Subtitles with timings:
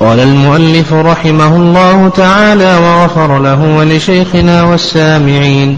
[0.00, 5.76] قال المؤلف رحمه الله تعالى وغفر له ولشيخنا والسامعين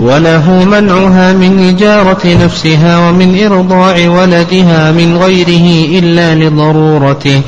[0.00, 7.40] وله منعها من إجارة نفسها ومن إرضاع ولدها من غيره إلا لضرورته.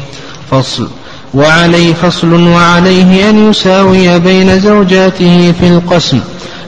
[0.51, 0.89] فصل.
[1.35, 6.21] وعليه فصل وعليه أن يساوي بين زوجاته في القسم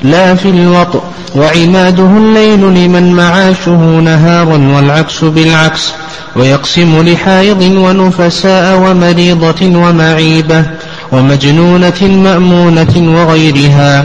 [0.02, 1.00] لا في الوطء
[1.36, 5.92] وعماده الليل لمن معاشه نهارا والعكس بالعكس
[6.36, 10.64] ويقسم لحائض ونفساء ومريضة ومعيبة
[11.12, 14.04] ومجنونة مأمونة وغيرها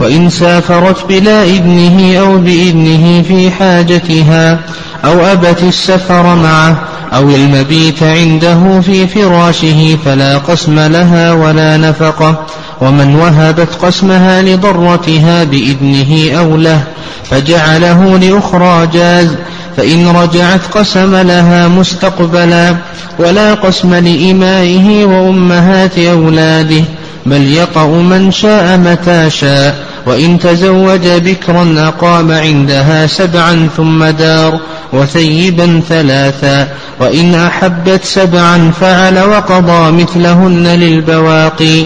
[0.00, 4.58] وإن سافرت بلا إذنه أو بإذنه في حاجتها
[5.04, 6.76] أو أبت السفر معه
[7.12, 12.46] أو المبيت عنده في فراشه فلا قسم لها ولا نفقة
[12.80, 16.84] ومن وهبت قسمها لضرتها بإذنه أو له
[17.30, 19.28] فجعله لأخرى جاز
[19.76, 22.76] فإن رجعت قسم لها مستقبلا
[23.18, 26.84] ولا قسم لإمائه وأمهات أولاده
[27.26, 29.91] بل يطأ من شاء متى شاء.
[30.06, 34.60] وإن تزوج بكرا أقام عندها سبعا ثم دار
[34.92, 36.68] وثيبا ثلاثا
[37.00, 41.84] وإن أحبت سبعا فعل وقضى مثلهن للبواقي.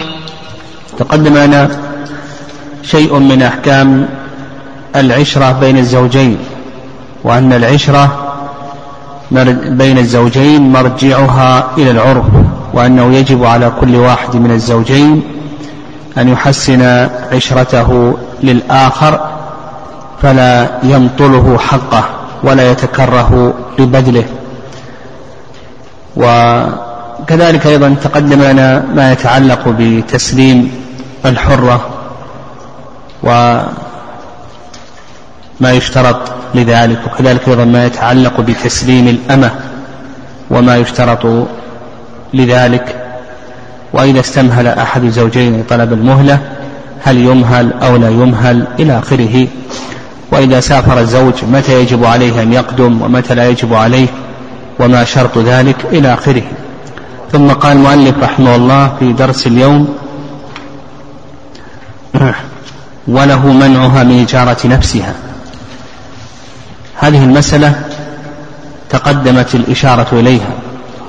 [0.99, 1.69] تقدم لنا
[2.83, 4.07] شيء من أحكام
[4.95, 6.37] العشرة بين الزوجين
[7.23, 8.23] وأن العشرة
[9.69, 12.25] بين الزوجين مرجعها إلى العرف
[12.73, 15.36] وأنه يجب على كل واحد من الزوجين
[16.17, 16.81] أن يحسن
[17.33, 19.19] عشرته للآخر
[20.21, 22.03] فلا يمطله حقه
[22.43, 24.23] ولا يتكره لبذله
[26.15, 30.71] وكذلك أيضا تقدم لنا ما يتعلق بتسليم
[31.25, 31.87] الحرة
[33.23, 33.67] وما
[35.61, 36.19] يشترط
[36.55, 39.51] لذلك وكذلك أيضا ما يتعلق بتسليم الأمة
[40.51, 41.47] وما يشترط
[42.33, 43.06] لذلك.
[43.93, 46.39] وإذا استمهل أحد الزوجين طلب المهلة
[47.03, 49.47] هل يمهل أو لا يمهل إلى آخره.
[50.31, 54.07] وإذا سافر الزوج متى يجب عليه أن يقدم ومتى لا يجب عليه
[54.79, 56.43] وما شرط ذلك إلى آخره.
[57.31, 59.95] ثم قال المؤلف رحمه الله في درس اليوم
[63.07, 65.13] وله منعها من إجارة نفسها.
[66.95, 67.81] هذه المسألة
[68.89, 70.49] تقدمت الإشارة إليها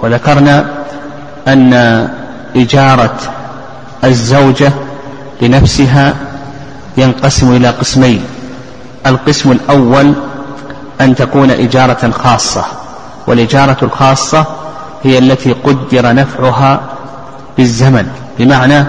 [0.02, 0.64] وذكرنا
[1.48, 2.08] أن
[2.58, 3.16] إجارة
[4.04, 4.72] الزوجة
[5.42, 6.14] لنفسها
[6.96, 8.22] ينقسم إلى قسمين.
[9.06, 10.12] القسم الأول
[11.00, 12.64] أن تكون إجارة خاصة
[13.26, 14.46] والإجارة الخاصة
[15.02, 16.80] هي التي قدر نفعها
[17.58, 18.06] بالزمن
[18.38, 18.84] بمعنى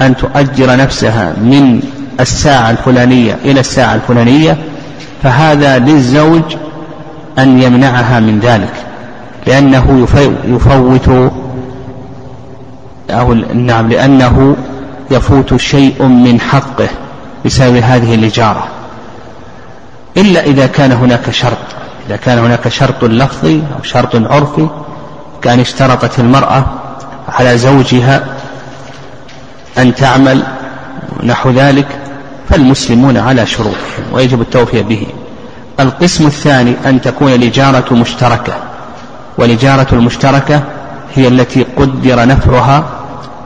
[0.00, 1.80] أن تؤجر نفسها من
[2.20, 4.58] الساعة الفلانية إلى الساعة الفلانية
[5.22, 6.42] فهذا للزوج
[7.38, 8.72] أن يمنعها من ذلك
[9.46, 10.06] لأنه
[10.44, 11.32] يفوت
[13.20, 14.56] أو نعم لأنه
[15.10, 16.88] يفوت شيء من حقه
[17.44, 18.66] بسبب هذه الإجارة.
[20.16, 21.58] إلا إذا كان هناك شرط
[22.06, 24.68] إذا كان هناك شرط لفظي أو شرط عرفي
[25.42, 26.64] كأن اشترطت المرأة
[27.28, 28.24] على زوجها
[29.78, 30.42] أن تعمل
[31.22, 31.86] نحو ذلك
[32.50, 35.06] فالمسلمون على شروطهم ويجب التوفية به.
[35.80, 38.54] القسم الثاني أن تكون الإجارة مشتركة
[39.38, 40.62] والإجارة المشتركة
[41.14, 42.84] هي التي قدر نفعها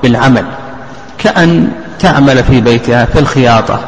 [0.02, 0.44] بالعمل
[1.18, 3.80] كأن تعمل في بيتها في الخياطة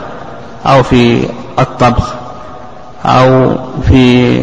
[0.67, 1.29] أو في
[1.59, 2.15] الطبخ
[3.05, 3.57] أو
[3.89, 4.43] في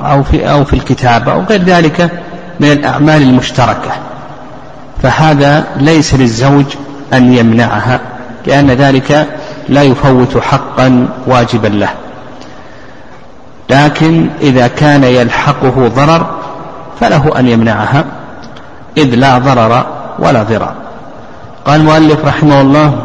[0.00, 2.10] أو في أو في الكتابة أو غير ذلك
[2.60, 3.90] من الأعمال المشتركة.
[5.02, 6.64] فهذا ليس للزوج
[7.12, 8.00] أن يمنعها
[8.46, 9.26] لأن ذلك
[9.68, 11.90] لا يفوت حقا واجبا له.
[13.70, 16.26] لكن إذا كان يلحقه ضرر
[17.00, 18.04] فله أن يمنعها.
[18.96, 19.86] إذ لا ضرر
[20.18, 20.74] ولا ضرار.
[21.64, 22.98] قال المؤلف رحمه الله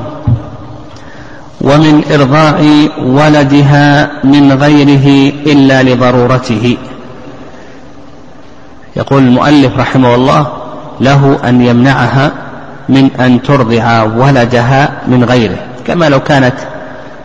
[1.61, 2.61] ومن إرضاع
[3.03, 6.77] ولدها من غيره إلا لضرورته.
[8.95, 10.47] يقول المؤلف رحمه الله
[10.99, 12.31] له أن يمنعها
[12.89, 15.57] من أن ترضع ولدها من غيره.
[15.87, 16.55] كما لو كانت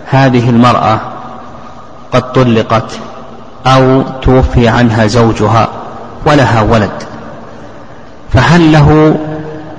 [0.07, 1.01] هذه المرأة
[2.13, 2.91] قد طلقت
[3.67, 5.69] أو توفي عنها زوجها
[6.27, 7.16] ولها ولد.
[8.33, 9.17] فهل له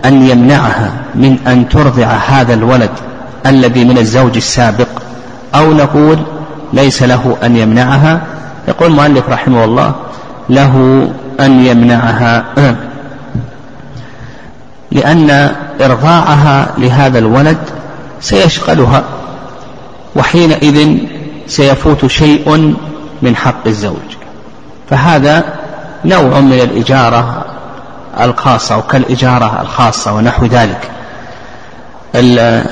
[0.05, 2.89] أن يمنعها من أن ترضع هذا الولد
[3.45, 4.87] الذي من الزوج السابق؟
[5.55, 6.19] أو نقول
[6.73, 8.21] ليس له أن يمنعها؟
[8.67, 9.95] يقول المؤلف رحمه الله
[10.49, 11.07] له
[11.39, 12.45] أن يمنعها.
[14.91, 17.57] لأن إرضاعها لهذا الولد
[18.21, 19.03] سيشغلها
[20.15, 20.97] وحينئذ
[21.47, 22.75] سيفوت شيء
[23.21, 24.17] من حق الزوج.
[24.89, 25.43] فهذا
[26.05, 27.45] نوع من الإجارة
[28.21, 30.91] الخاصة أو كالإجارة الخاصة ونحو ذلك.
[32.15, 32.63] قال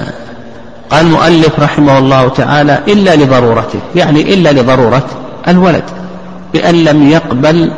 [0.94, 5.06] المؤلف رحمه الله تعالى إلا لضرورته يعني إلا لضرورة
[5.48, 5.84] الولد
[6.54, 7.72] بأن لم يقبل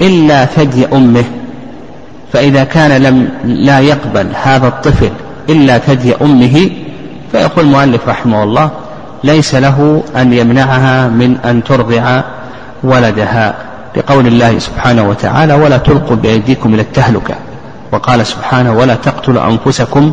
[0.00, 1.24] إلا ثدي أمه
[2.32, 5.10] فإذا كان لم لا يقبل هذا الطفل
[5.48, 6.70] إلا ثدي أمه
[7.32, 8.70] فيقول المؤلف رحمه الله
[9.24, 12.20] ليس له أن يمنعها من أن ترضع
[12.82, 13.54] ولدها.
[13.96, 17.34] لقول الله سبحانه وتعالى ولا تلقوا بأيديكم إلى التهلكة.
[17.92, 20.12] وقال سبحانه ولا تقتلوا أنفسكم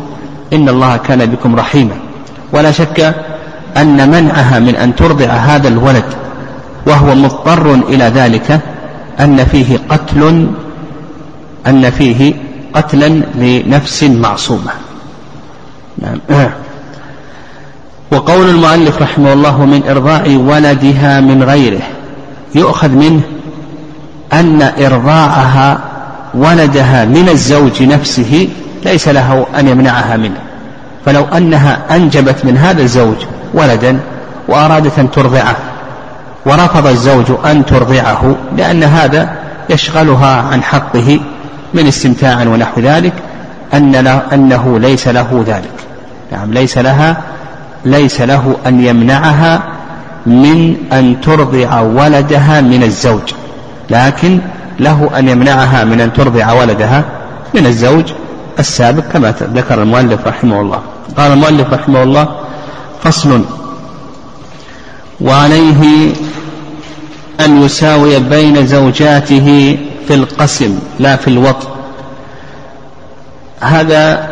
[0.52, 1.94] إن الله كان بكم رحيما.
[2.52, 3.14] ولا شك
[3.76, 6.04] أن منعها من أن ترضع هذا الولد
[6.86, 8.60] وهو مضطر إلى ذلك
[9.20, 10.48] أن فيه قتل
[11.66, 12.34] أن فيه
[12.74, 14.70] قتلا لنفس معصومة.
[15.98, 16.50] نعم.
[18.12, 21.82] وقول المؤلف رحمه الله من إرضاع ولدها من غيره
[22.54, 23.20] يؤخذ منه
[24.32, 25.78] أن إرضاعها
[26.34, 28.48] ولدها من الزوج نفسه
[28.84, 30.40] ليس له أن يمنعها منه.
[31.06, 33.16] فلو أنها أنجبت من هذا الزوج
[33.54, 33.98] ولدا
[34.48, 35.56] وأرادت أن ترضعه
[36.46, 39.32] ورفض الزوج أن ترضعه لأن هذا
[39.70, 41.20] يشغلها عن حقه
[41.74, 43.12] من استمتاع ونحو ذلك
[43.74, 45.74] أن له أنه ليس له ذلك.
[46.32, 47.16] نعم ليس لها
[47.84, 49.62] ليس له أن يمنعها
[50.26, 53.32] من أن ترضع ولدها من الزوج.
[53.90, 54.40] لكن
[54.80, 57.04] له أن يمنعها من أن ترضع ولدها
[57.54, 58.12] من الزوج
[58.58, 60.80] السابق كما ذكر المؤلف رحمه الله.
[61.16, 62.28] قال المؤلف رحمه الله
[63.04, 63.44] فصل.
[65.20, 66.12] وعليه
[67.40, 69.78] أن يساوي بين زوجاته
[70.08, 71.68] في القسم لا في الوطء
[73.60, 74.30] هذا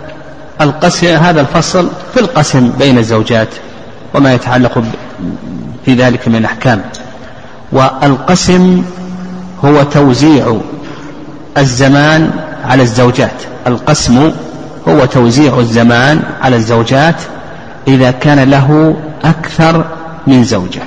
[0.60, 3.48] القسم هذا الفصل في القسم بين الزوجات
[4.14, 4.84] وما يتعلق
[5.84, 6.82] في ذلك من الأحكام.
[7.72, 8.82] والقسم
[9.64, 10.56] هو توزيع
[11.58, 12.30] الزمان
[12.64, 13.42] على الزوجات.
[13.66, 14.32] القسم
[14.88, 17.14] هو توزيع الزمان على الزوجات
[17.88, 19.84] إذا كان له أكثر
[20.26, 20.82] من زوجة.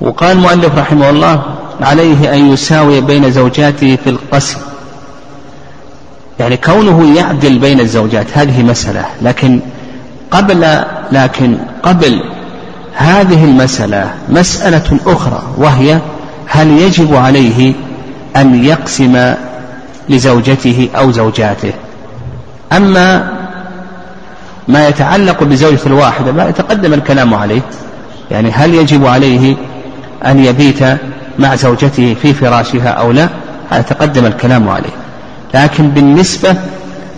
[0.00, 1.42] وقال المؤلف رحمه الله
[1.80, 4.58] عليه أن يساوي بين زوجاته في القسم.
[6.40, 9.04] يعني كونه يعدل بين الزوجات هذه مسألة.
[9.22, 9.60] لكن
[10.30, 12.22] قبل لكن قبل
[12.96, 16.00] هذه المسألة مسألة أخرى وهي
[16.46, 17.74] هل يجب عليه
[18.36, 19.34] أن يقسم
[20.08, 21.72] لزوجته أو زوجاته؟
[22.72, 23.32] أما
[24.68, 27.62] ما يتعلق بزوجة الواحدة ما يتقدم الكلام عليه
[28.30, 29.56] يعني هل يجب عليه
[30.26, 30.80] أن يبيت
[31.38, 33.28] مع زوجته في فراشها أو لا؟
[33.70, 34.90] هذا تقدم الكلام عليه.
[35.54, 36.54] لكن بالنسبة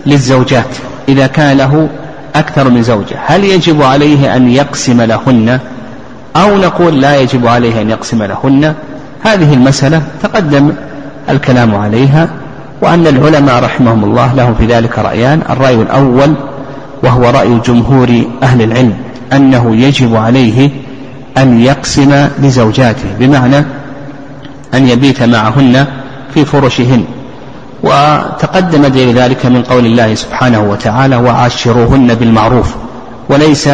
[0.05, 0.75] للزوجات
[1.09, 1.89] إذا كان له
[2.35, 3.15] أكثر من زوجة.
[3.25, 5.59] هل يجب عليه أن يقسم لهن؟
[6.35, 8.73] أو نقول لا يجب عليه أن يقسم لهن؟
[9.23, 10.71] هذه المسألة تقدم
[11.29, 12.29] الكلام عليها
[12.81, 15.41] وأن العلماء رحمهم الله لهم في ذلك رأيان.
[15.49, 16.33] الرأي الأول
[17.03, 18.93] وهو رأي جمهور أهل العلم
[19.33, 20.69] أنه يجب عليه
[21.37, 23.57] أن يقسم لزوجاته بمعنى
[24.73, 25.85] أن يبيت معهن
[26.33, 27.03] في فرشهن.
[27.83, 32.75] وتقدم دليل ذلك من قول الله سبحانه وتعالى وعاشروهن بالمعروف
[33.29, 33.67] وليس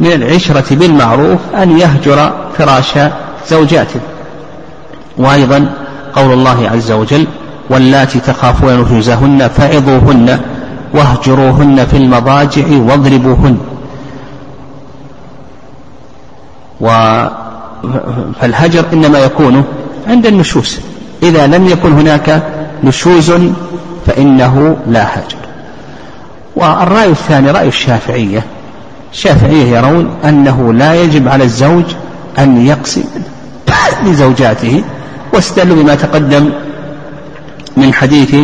[0.00, 2.98] من العشرة بالمعروف أن يهجر فراش
[3.48, 4.00] زوجاته.
[5.18, 5.66] وأيضا
[6.14, 7.26] قول الله عز وجل
[7.70, 10.40] واللاتي تخافون نشوزهن فعظوهن
[10.94, 13.58] واهجروهن في المضاجع واضربوهن
[16.80, 16.88] و
[18.40, 19.64] فالهجر إنما يكون
[20.06, 20.80] عند النشوز
[21.22, 22.42] إذا لم يكن هناك
[22.84, 23.32] نشوز
[24.06, 25.36] فإنه لا هجر
[26.56, 28.44] والرأي الثاني رأي الشافعية.
[29.12, 31.84] الشافعية يرون أنه لا يجب على الزوج
[32.38, 33.04] أن يقسم
[34.04, 34.84] لزوجاته
[35.34, 36.50] واستدلوا بما تقدم
[37.76, 38.34] من حديث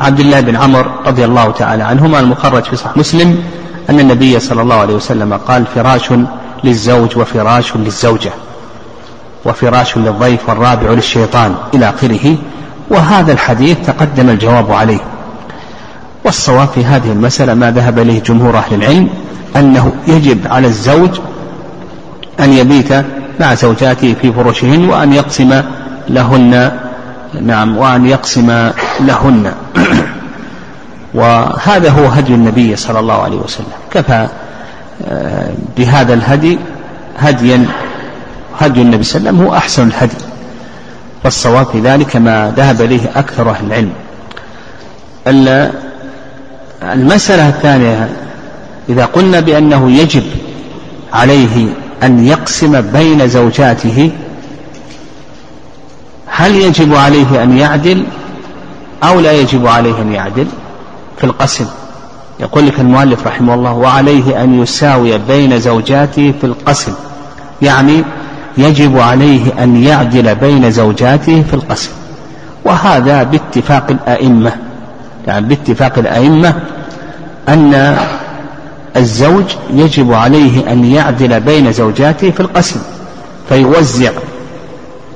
[0.00, 3.42] عبد الله بن عمر رضي الله تعالى عنهما المخرج في صحيح مسلم
[3.90, 6.10] أن النبي صلى الله عليه وسلم قال فراش
[6.64, 8.30] للزوج وفراش للزوجة
[9.44, 12.36] وفراش للضيف والرابع للشيطان إلى آخره
[12.90, 15.00] وهذا الحديث تقدم الجواب عليه.
[16.24, 19.08] والصواب في هذه المسألة ما ذهب إليه جمهور أهل العلم
[19.56, 21.10] أنه يجب على الزوج
[22.40, 22.92] أن يبيت
[23.40, 25.62] مع زوجاته في فرشهن وأن يقسم
[26.08, 26.72] لهن
[27.40, 28.70] نعم وأن يقسم
[29.00, 29.52] لهن.
[31.14, 33.66] وهذا هو هدي النبي صلى الله عليه وسلم.
[33.90, 34.28] كفى
[35.08, 36.58] آه، بهذا الهدي
[37.18, 37.66] هديا
[38.60, 40.31] هدي النبي صلى الله عليه وسلم هو أحسن الهدي.
[41.24, 43.92] والصواب في ذلك ما ذهب إليه أكثر أهل العلم.
[46.82, 48.08] المسألة الثانية
[48.88, 50.22] إذا قلنا بأنه يجب
[51.12, 51.68] عليه
[52.02, 54.10] أن يقسم بين زوجاته
[56.26, 58.04] هل يجب عليه أن يعدل
[59.02, 60.46] أو لا يجب عليه أن يعدل؟
[61.18, 61.66] في القسم.
[62.40, 66.92] يقول لك المؤلف رحمه الله وعليه أن يساوي بين زوجاته في القسم.
[67.62, 68.04] يعني
[68.58, 71.90] يجب عليه أن يعدل بين زوجاته في القسم
[72.64, 74.52] وهذا باتفاق الأئمة.
[75.26, 76.54] يعني باتفاق الأئمة
[77.48, 77.96] أن
[78.96, 79.44] الزوج
[79.74, 82.80] يجب عليه أن يعدل بين زوجاته في القسم
[83.48, 84.10] فيوزع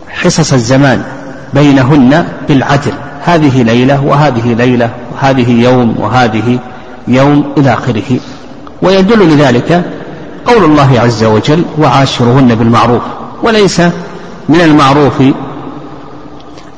[0.09, 1.03] حصص الزمان
[1.55, 2.93] بينهن بالعدل.
[3.25, 6.59] هذه ليلة وهذه ليلة وهذه يوم وهذه
[7.09, 8.19] يوم إلى آخره.
[8.83, 9.85] ويدل لذلك
[10.47, 13.03] قول الله عز وجل وعاشرهن بالمعروف
[13.43, 13.81] وليس
[14.49, 15.21] من المعروف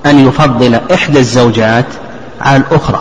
[0.06, 1.84] أن يفضل إحدى الزوجات
[2.40, 3.00] على الأخرى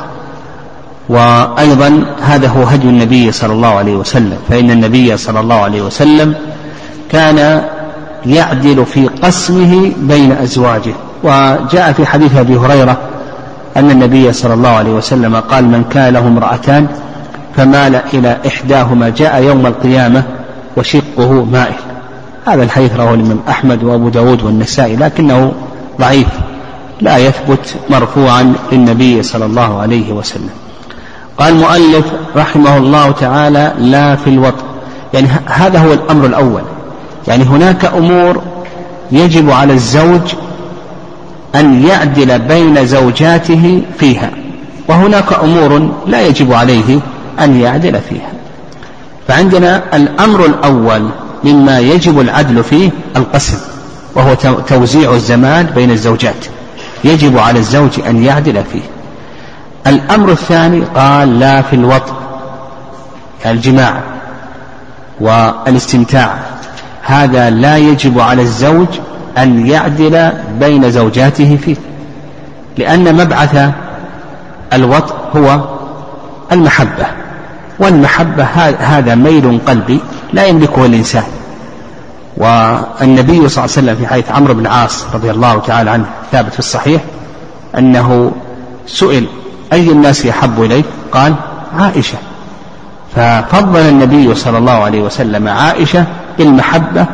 [1.09, 4.37] وأيضا هذا هو هدي النبي صلى الله عليه وسلم.
[4.49, 6.35] فإن النبي صلى الله عليه وسلم
[7.11, 7.61] كان
[8.25, 10.93] يعدل في قسمه بين أزواجه.
[11.23, 12.97] وجاء في حديث أبي هريرة
[13.77, 16.87] أن النبي صلى الله عليه وسلم قال من كان له امرأتان
[17.55, 20.23] فمال إلى إحداهما جاء يوم القيامة
[20.77, 21.75] وشقه مائل
[22.47, 25.51] هذا الحديث رواه الإمام أحمد وأبو داود والنسائي لكنه
[25.99, 26.27] ضعيف
[27.01, 30.49] لا يثبت مرفوعا للنبي صلى الله عليه وسلم.
[31.37, 34.63] قال المؤلف رحمه الله تعالى لا في الوطن.
[35.13, 36.61] يعني هذا هو الأمر الأول.
[37.27, 38.41] يعني هناك أمور
[39.11, 40.33] يجب على الزوج
[41.55, 44.31] أن يعدل بين زوجاته فيها
[44.87, 46.99] وهناك أمور لا يجب عليه
[47.39, 48.31] أن يعدل فيها.
[49.27, 51.09] فعندنا الأمر الأول
[51.43, 53.57] مما يجب العدل فيه القسم
[54.15, 54.33] وهو
[54.67, 56.45] توزيع الزمان بين الزوجات.
[57.03, 58.81] يجب على الزوج أن يعدل فيه.
[59.87, 62.13] الأمر الثاني قال لا في الوطن
[63.45, 64.01] الجماع
[65.21, 66.39] والاستمتاع.
[67.03, 68.87] هذا لا يجب على الزوج
[69.37, 71.75] أن يعدل بين زوجاته فيه
[72.77, 73.71] لأن مبعث
[74.73, 75.59] الوطء هو
[76.51, 77.05] المحبة
[77.79, 78.43] والمحبة
[78.79, 79.99] هذا ميل قلبي.
[80.33, 81.23] لا يملكه الإنسان.
[82.37, 86.53] والنبي صلى الله عليه وسلم في حديث عمرو بن العاص رضي الله تعالى عنه ثابت
[86.53, 87.01] في الصحيح
[87.77, 88.31] أنه
[88.87, 89.27] سئل
[89.73, 91.35] أي الناس يحب إليك؟ قال
[91.79, 92.17] عائشة.
[93.15, 96.05] ففضل النبي صلى الله عليه وسلم عائشة
[96.37, 97.05] بالمحبة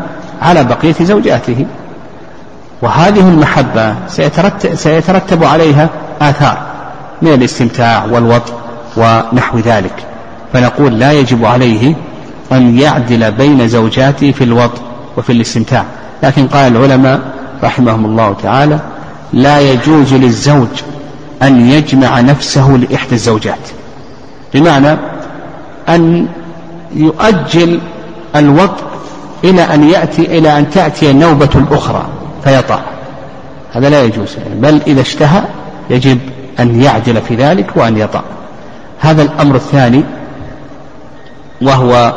[0.41, 1.65] على بقية زوجاته.
[2.81, 5.89] وهذه المحبة سيترتب, سيترتب عليها
[6.21, 6.57] آثار
[7.21, 8.53] من الاستمتاع والوطء
[8.97, 10.05] ونحو ذلك.
[10.53, 11.95] فنقول لا يجب عليه
[12.51, 14.81] أن يعدل بين زوجاته في الوطء
[15.17, 15.85] وفي الاستمتاع.
[16.23, 17.21] لكن قال العلماء
[17.63, 18.79] رحمهم الله تعالى
[19.33, 20.67] لا يجوز للزوج
[21.41, 23.69] أن يجمع نفسه لإحدى الزوجات.
[24.53, 24.97] بمعنى
[25.89, 26.27] أن
[26.95, 27.79] يؤجل
[28.35, 28.83] الوطء
[29.43, 32.05] إلى أن يأتي إلى أن تأتي النوبة الأخرى
[32.43, 32.81] فيطأ
[33.73, 35.41] هذا لا يجوز بل إذا اشتهى
[35.89, 36.19] يجب
[36.59, 38.23] أن يعدل في ذلك وأن يطأ
[38.99, 40.03] هذا الأمر الثاني
[41.61, 42.13] وهو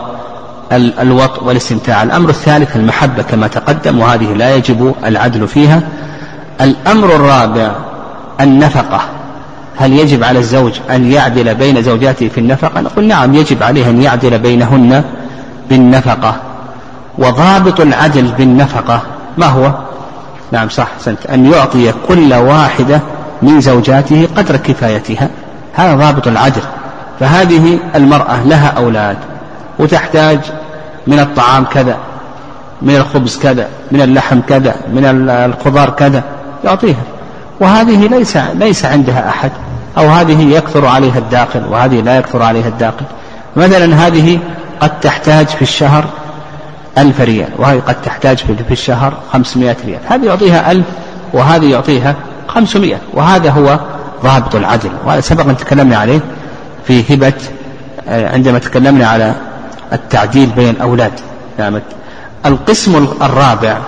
[0.73, 2.03] الوطء والاستمتاع.
[2.03, 5.83] الأمر الثالث المحبة كما تقدم وهذه لا يجب العدل فيها.
[6.61, 7.71] الأمر الرابع
[8.41, 9.01] النفقة.
[9.77, 14.03] هل يجب على الزوج أن يعدل بين زوجاته في النفقة؟ نقول نعم يجب عليه أن
[14.03, 15.05] يعدل بينهن
[15.71, 16.35] بالنفقة.
[17.19, 19.03] وضابط العدل بالنفقة
[19.39, 19.73] ما هو؟
[20.53, 23.01] نعم صح سنت أن يعطي كل واحدة
[23.43, 25.29] من زوجاته قدر كفايتها.
[25.75, 26.63] هذا ضابط العدل.
[27.21, 29.17] فهذه المرأة لها أولاد.
[29.79, 30.39] وتحتاج
[31.07, 31.97] من الطعام كذا
[32.83, 36.23] من الخبز كذا من اللحم كذا من الخضار كذا
[36.65, 37.03] يعطيها.
[37.61, 39.51] وهذه ليس ليس عندها أحد
[39.99, 43.05] أو هذه يكثر عليها الداخل وهذه لا يكثر عليها الداخل.
[43.57, 44.39] مثلا هذه
[44.81, 46.05] قد تحتاج في الشهر
[46.99, 50.01] ألف ريال وهذه قد تحتاج في الشهر خمسمائة ريال.
[50.09, 50.87] هذه يعطيها ألف
[51.33, 52.15] وهذه يعطيها
[52.49, 52.99] خمسمائة.
[53.15, 53.79] وهذا هو
[54.25, 54.91] ضابط العدل.
[55.05, 56.21] وهذا سبق أن تكلمنا عليه
[56.87, 57.33] في هبة
[58.09, 59.35] آه، عندما تكلمنا على
[59.93, 61.13] التعديل بين الأولاد
[61.59, 61.81] نعم.
[62.47, 63.79] القسم الرابع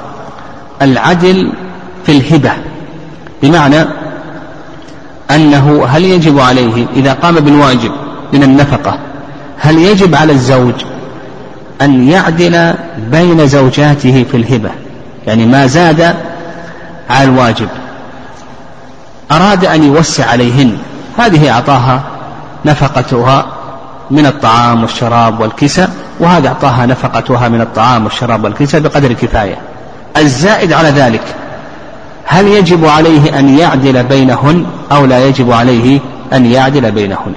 [0.83, 1.53] العدل
[2.07, 2.53] في الهبة.
[3.43, 3.85] بمعنى
[5.31, 7.93] أنه هل يجب عليه إذا قام بالواجب
[8.33, 8.99] من النفقة
[9.59, 10.75] هل يجب على الزوج
[11.81, 14.71] أن يعدل بين زوجاته في الهبة؟
[15.27, 16.15] يعني ما زاد
[17.11, 17.69] على الواجب.
[19.33, 20.79] أراد أن يوسع عليهن.
[21.19, 22.03] هذه أعطاها
[22.65, 23.58] نفقتها
[24.11, 25.89] من الطعام والشراب والكسى
[26.21, 29.59] وهذا أعطاها نفقتها من الطعام والشراب والكسى بقدر كفاية
[30.17, 31.23] الزائد على ذلك
[32.25, 36.01] هل يجب عليه أن يعدل بينهن أو لا يجب عليه
[36.33, 37.33] أن يعدل بينهن؟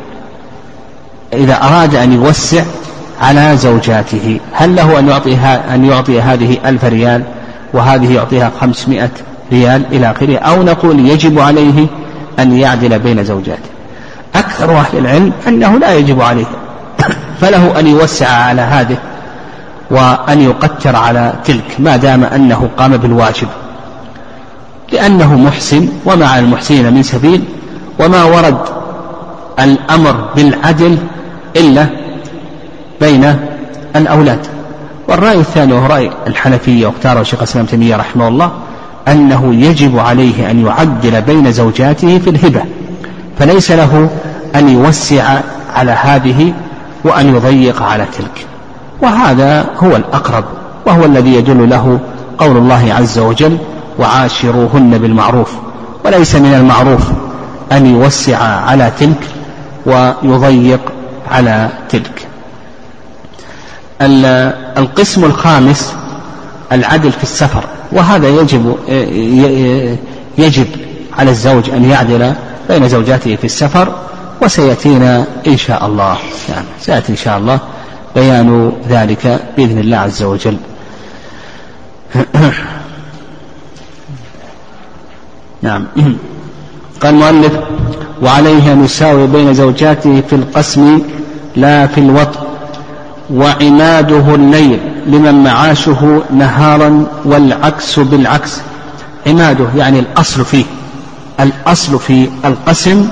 [1.34, 2.64] إذا أراد أن يوسع
[3.22, 5.36] على زوجاته هل له أن يعطي,
[5.74, 7.24] أن يعطي هذه ألف ريال
[7.74, 9.10] وهذه يعطيها خمسمائة
[9.52, 11.88] ريال إلى آخره أو نقول يجب عليه
[12.40, 13.70] أن يعدل بين زوجاته؟
[14.36, 16.46] أكثر أهل العلم أنه لا يجب عليه
[17.42, 18.98] فله أن يوسع على هذه
[19.92, 23.48] وأن يقتر على تلك ما دام أنه قام بالواجب.
[24.92, 27.44] لأنه محسن وما على المحسنين من سبيل
[28.00, 28.58] وما ورد
[29.60, 30.98] الأمر بالعدل
[31.56, 31.86] إلا
[33.02, 33.36] بين
[33.96, 34.40] الأولاد.
[35.08, 38.52] والرأي الثاني وهو رأي الحنفية واختاره شيخ الإسلام تيمية رحمه الله
[39.08, 42.62] أنه يجب عليه أن يعدل بين زوجاته في الهبة
[43.40, 44.10] فليس له
[44.56, 45.40] أن يوسع
[45.76, 46.54] على هذه
[47.04, 48.46] وأن يضيق على تلك.
[49.02, 50.44] وهذا هو الأقرب
[50.86, 52.00] وهو الذي يدل له
[52.38, 53.58] قول الله عز وجل
[54.00, 55.52] وعاشروهن بالمعروف
[56.06, 57.02] وليس من المعروف
[57.72, 59.28] أن يوسع على تلك
[59.86, 60.80] ويضيق
[61.32, 62.28] على تلك.
[64.78, 65.94] القسم الخامس
[66.72, 67.64] العدل في السفر.
[67.92, 68.76] وهذا يجب
[70.38, 70.68] يجب
[71.18, 72.34] على الزوج أن يعدل
[72.70, 73.96] بين زوجاته في السفر
[74.42, 76.18] وسيأتينا إن شاء الله.
[76.50, 77.60] يعني سيأتي إن شاء الله
[78.16, 80.58] بيان ذلك بإذن الله عز وجل.
[85.62, 85.88] نعم.
[87.02, 87.54] قال المؤلف
[88.22, 91.02] وعليه أن يساوي بين زوجاته في القسم
[91.56, 92.40] لا في الوطء
[93.34, 98.62] وعماده الليل لمن معاشه نهارا والعكس بالعكس.
[99.28, 100.66] عماده يعني الأصل فيه
[101.40, 103.10] الأصل في القسم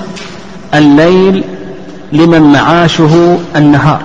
[0.74, 1.44] الليل
[2.12, 4.00] لمن معاشه النهار.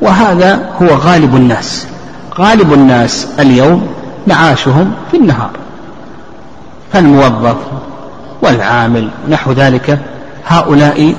[0.00, 1.86] وهذا هو غالب الناس.
[2.38, 3.86] غالب الناس اليوم
[4.26, 5.50] معاشهم في النهار.
[6.92, 7.56] فالموظف
[8.42, 9.98] والعامل نحو ذلك
[10.46, 11.14] هؤلاء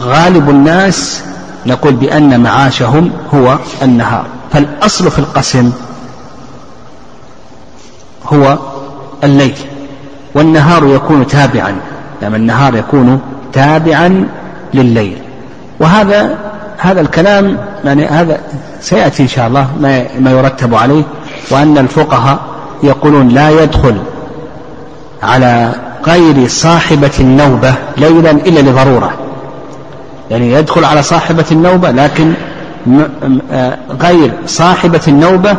[0.00, 1.24] غالب الناس
[1.66, 4.26] نقول بأن معاشهم هو النهار.
[4.52, 5.72] فالأصل في القسم
[8.32, 8.58] هو
[9.24, 9.54] الليل.
[10.34, 11.76] والنهار يكون تابعا.
[12.22, 13.20] لأن النهار يكون
[13.52, 14.28] تابعا
[14.74, 15.18] لليل.
[15.80, 16.38] وهذا
[16.78, 18.40] هذا الكلام يعني هذا
[18.80, 21.02] سيأتي إن شاء الله ما ما يرتب عليه
[21.50, 22.38] وأن الفقهاء
[22.82, 23.96] يقولون لا يدخل
[25.22, 25.74] على
[26.06, 29.12] غير صاحبة النوبة ليلا إلا لضرورة.
[30.30, 32.32] يعني يدخل على صاحبة النوبة لكن
[33.52, 35.56] آه، غير صاحبة النوبة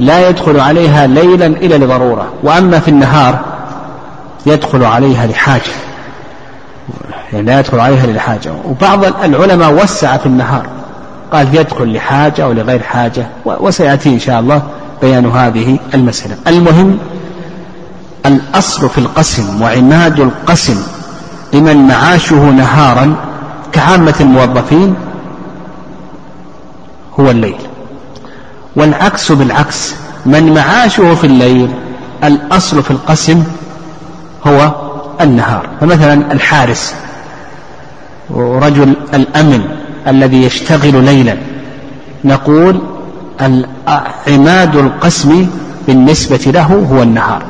[0.00, 2.26] لا يدخل عليها ليلا إلا لضرورة.
[2.42, 3.38] وأما في النهار
[4.46, 5.72] يدخل عليها لحاجة.
[7.32, 10.66] يعني لا يدخل عليها لحاجة وبعض العلماء وسع في النهار.
[11.32, 14.62] قال يدخل لحاجة أو لغير حاجة وسيأتي إن شاء الله
[15.02, 16.36] بيان هذه المسألة.
[16.46, 16.98] المهم
[18.26, 20.82] الأصل في القسم وعماد القسم
[21.52, 23.14] لمن معاشه نهارا
[23.72, 24.94] كعامة الموظفين
[27.20, 27.58] هو الليل.
[28.76, 29.94] والعكس بالعكس
[30.26, 31.70] من معاشه في الليل
[32.24, 33.44] الأصل في القسم
[34.46, 34.74] هو
[35.20, 35.68] النهار.
[35.80, 36.94] فمثلا الحارس
[38.30, 39.64] ورجل الأمن
[40.06, 41.36] الذي يشتغل ليلا.
[42.24, 42.80] نقول
[44.28, 45.46] عماد القسم
[45.86, 47.42] بالنسبة له هو النهار.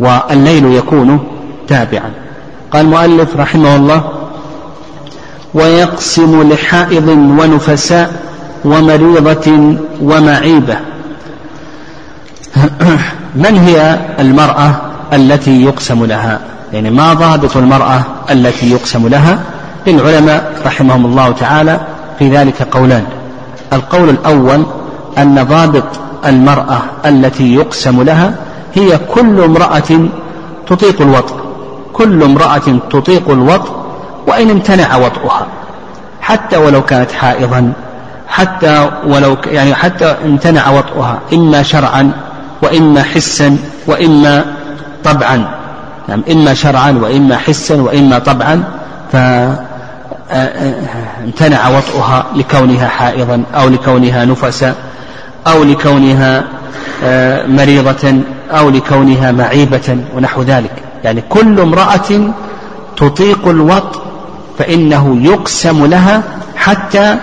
[0.00, 1.18] والليل يكون
[1.68, 2.10] تابعا.
[2.70, 4.02] قال المؤلف رحمه الله
[5.54, 8.22] ويقسم لحائض ونفساء
[8.64, 10.76] ومريضة ومعيبة.
[13.44, 14.74] من هي المرأة
[15.12, 19.38] التي يقسم لها؟ يعني ما ضابط المرأة التي يقسم لها
[19.86, 21.80] للعلماء رحمهم الله تعالى
[22.18, 23.04] في ذلك قولان.
[23.72, 24.66] القول الأول
[25.18, 25.84] أن ضابط
[26.26, 28.34] المرأة التي يقسم لها
[28.74, 30.08] هي كل امرأة
[30.66, 31.34] تطيق الوطء
[31.92, 33.72] كل امرأة تطيق الوطء
[34.26, 35.46] وإن امتنع وطئها.
[36.20, 37.72] حتى ولو كانت حائضا
[38.28, 42.12] حتى ولو يعني حتى امتنع وطئها إما شرعا
[42.62, 43.56] وإما حسا
[43.86, 44.44] وإما
[45.04, 45.61] طبعا.
[46.08, 48.64] يعني إما شرعا وإما حسا وإما طبعا
[49.12, 49.58] فامتنع
[51.68, 54.74] وطئها لكونها حائضا أو لكونها نفسا
[55.46, 56.44] أو لكونها
[57.46, 58.14] مريضة
[58.50, 60.72] أو لكونها معيبة ونحو ذلك.
[61.04, 62.32] يعني كل امرأة
[62.96, 64.02] تطيق الوط
[64.58, 66.22] فإنه يقسم لها
[66.56, 67.16] حتى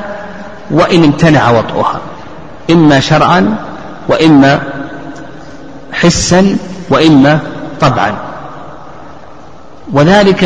[0.71, 1.99] وإن امتنع وطئها.
[2.71, 3.55] إما شرعا
[4.07, 4.61] وإما
[5.93, 6.57] حسا
[6.89, 7.39] وإما
[7.81, 8.28] طبعا.
[9.93, 10.43] وذلك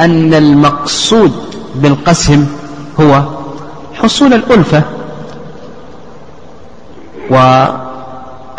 [0.00, 1.32] أن المقصود
[1.74, 2.46] بالقسم
[3.00, 3.22] هو
[3.94, 4.82] حصول الألفة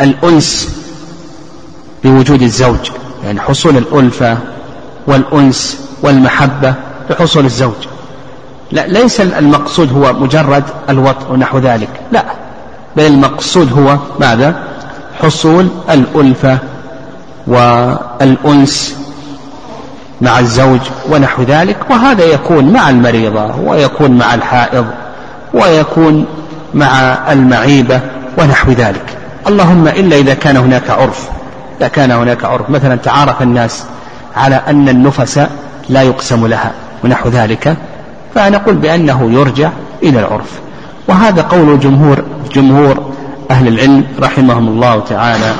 [0.00, 0.68] والأنس
[2.04, 2.90] بوجود الزوج
[3.24, 4.38] يعني حصول الألفة
[5.06, 6.74] والأنس والمحبة
[7.10, 7.74] بحصول الزوج.
[8.72, 12.24] لا ليس المقصود هو مجرد الوطء ونحو ذلك لا
[12.96, 14.62] بل المقصود هو ماذا؟
[15.22, 16.58] حصول الألفة
[17.46, 18.96] والأنس
[20.20, 24.86] مع الزوج ونحو ذلك وهذا يكون مع المريضة ويكون مع الحائض
[25.54, 26.26] ويكون
[26.74, 28.00] مع المعيبة
[28.38, 29.18] ونحو ذلك.
[29.48, 31.28] اللهم إلا إذا كان هناك عرف
[31.78, 32.70] إذا كان هناك عرف.
[32.70, 33.84] مثلا تعارف الناس
[34.36, 35.40] على أن النفس
[35.88, 36.72] لا يقسم لها
[37.04, 37.76] ونحو ذلك.
[38.34, 39.70] فنقول بأنه يرجع
[40.02, 40.50] إلى العرف.
[41.08, 43.12] وهذا قول جمهور جمهور
[43.50, 45.52] أهل العلم رحمهم الله تعالى.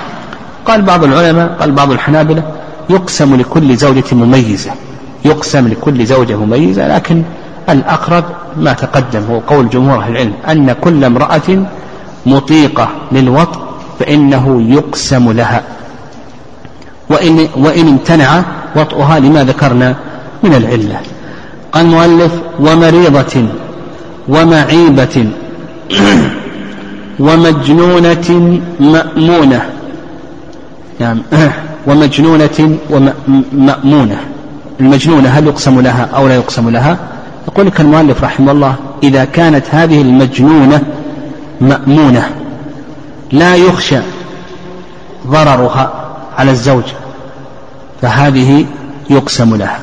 [0.66, 2.42] قال بعض العلماء قال بعض الحنابلة
[2.90, 4.70] يقسم لكل زوجة مميزة
[5.24, 7.22] يقسم لكل زوجة مميزة لكن
[7.68, 8.24] الأقرب
[8.56, 11.66] ما تقدم هو قول جمهور أهل العلم أن كل امرأة
[12.26, 13.60] مطيقة للوطء
[13.98, 15.62] فإنه يقسم لها.
[17.10, 18.42] وإن, وإن امتنع
[18.76, 19.96] وطئها لما ذكرنا
[20.42, 21.00] من العلة.
[21.72, 23.46] قال المؤلف ومريضة
[24.28, 25.26] ومعيبة
[27.18, 29.62] ومجنونة مأمونة.
[31.00, 31.22] نعم.
[31.86, 34.18] ومجنونة ومأمونة
[34.80, 36.98] المجنونة هل يقسم لها أو لا يقسم لها؟
[37.48, 40.82] يقول لك المؤلف رحمه الله إذا كانت هذه المجنونة
[41.60, 42.30] مأمونة
[43.32, 43.98] لا يخشى
[45.26, 45.92] ضررها
[46.38, 46.84] على الزوج
[48.02, 48.66] فهذه
[49.10, 49.80] يقسم لها.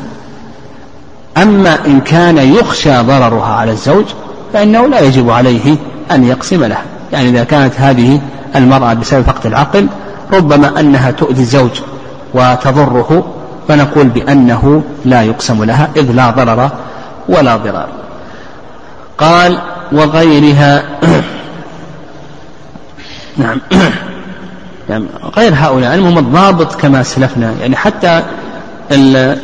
[1.38, 4.05] أما إن كان يخشى ضررها على الزوج
[4.53, 5.75] فإنه لا يجب عليه
[6.12, 6.84] أن يقسم لها.
[7.13, 8.21] يعني إذا كانت هذه
[8.55, 9.88] المرأة بسبب فقد العقل
[10.34, 11.82] ربما أنها تؤذي الزوج
[12.34, 13.34] وتضره
[13.68, 16.70] فنقول بأنه لا يقسم لها إذ لا ضرر
[17.30, 17.88] ولا ضرار.
[19.18, 19.58] قال
[19.92, 20.84] وغيرها
[23.38, 23.62] نعم.
[24.90, 25.06] يعني
[25.38, 28.24] غير هؤلاء المهم الضابط كما سلفنا يعني حتى
[28.92, 29.38] ال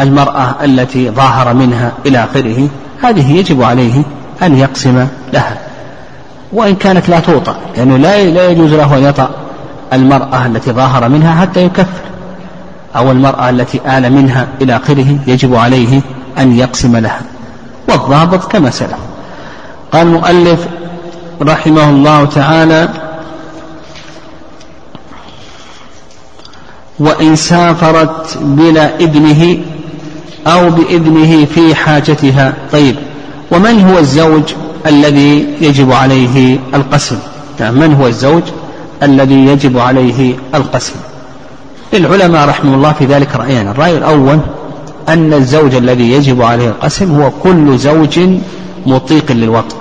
[0.00, 2.68] المرأة التي ظاهر منها إلى آخره
[3.02, 4.02] هذه يجب عليه
[4.42, 5.58] أن يقسم لها.
[6.54, 9.30] وإن كانت لا توطأ لأنه لا لا يجوز له أن يطأ
[9.92, 12.04] المرأة التي ظاهر منها حتى يكفر
[12.96, 16.00] أو المرأة التي آل منها إلى آخره يجب عليه
[16.38, 17.20] أن يقسم لها.
[17.88, 18.94] والضابط كما سلف.
[19.92, 20.66] قال المؤلف
[21.42, 22.88] رحمه الله تعالى
[26.98, 29.58] وإن سافرت بلا إذنه
[30.46, 32.54] أو بإذنه في حاجتها.
[32.72, 32.96] طيب
[33.50, 34.42] ومن هو الزوج؟
[34.86, 37.18] الذي يجب عليه القسم.
[37.60, 38.42] يعني من هو الزوج
[39.02, 40.94] الذي يجب عليه القسم؟
[41.92, 43.68] للعلماء رحمه الله في ذلك رأيان.
[43.68, 44.38] الرأي الأول
[45.08, 48.20] أن الزوج الذي يجب عليه القسم هو كل زوج
[48.86, 49.76] مطيق للوطء.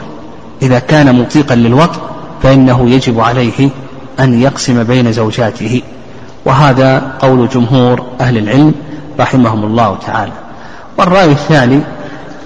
[0.62, 2.00] إذا كان مطيقا للوطء
[2.44, 3.70] فإنه يجب عليه
[4.20, 5.82] أن يقسم بين زوجاته.
[6.46, 8.74] وهذا قول جمهور أهل العلم
[9.20, 10.32] رحمهم الله تعالى.
[10.98, 11.80] والرأي الثاني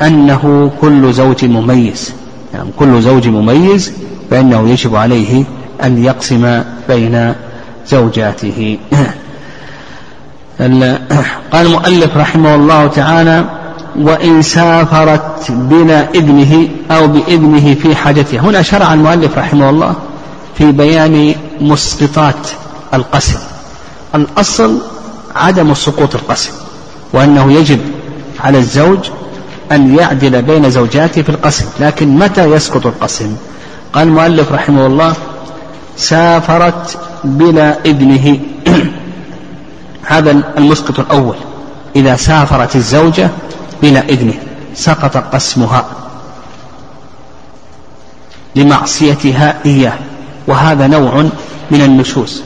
[0.01, 2.13] أنه كل زوج مميز.
[2.53, 3.93] يعني كل زوج مميز
[4.31, 5.43] فإنه يجب عليه
[5.83, 7.33] أن يقسم بين
[7.87, 8.77] زوجاته.
[10.59, 10.99] قال
[11.53, 13.45] المؤلف رحمه الله تعالى
[13.95, 19.95] وإن سافرت بلا إذنه أو بإذنه في حاجتها هنا شرع المؤلف رحمه الله
[20.57, 22.47] في بيان مسقطات
[22.93, 23.39] القسم.
[24.15, 24.81] الأصل
[25.35, 26.51] عدم سقوط القسم
[27.13, 27.79] وأنه يجب
[28.43, 28.99] على الزوج
[29.71, 33.35] أن يعدل بين زوجاته في القسم لكن متى يسقط القسم؟
[33.93, 35.13] قال المؤلف رحمه الله
[35.97, 38.39] سافرت بلا إذنه
[40.13, 41.35] هذا المسقط الأول.
[41.95, 43.29] إذا سافرت الزوجة
[43.81, 44.33] بلا إذنه
[44.75, 45.85] سقط قسمها
[48.55, 49.93] لمعصيتها إياه
[50.47, 51.23] وهذا نوع
[51.71, 52.41] من النشوز.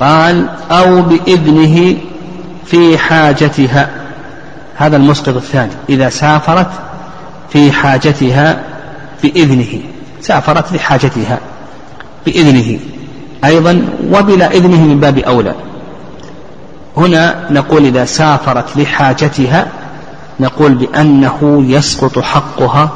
[0.00, 1.96] قال أو بإذنه
[2.66, 3.90] في حاجتها.
[4.82, 6.70] هذا المسقط الثاني إذا سافرت
[7.50, 8.60] في حاجتها
[9.22, 9.80] بإذنه
[10.20, 11.38] سافرت لحاجتها
[12.26, 12.78] بإذنه
[13.44, 15.54] أيضا وبلا إذنه من باب أولى.
[16.96, 19.66] هنا نقول إذا سافرت لحاجتها
[20.40, 22.90] نقول بأنه يسقط حقها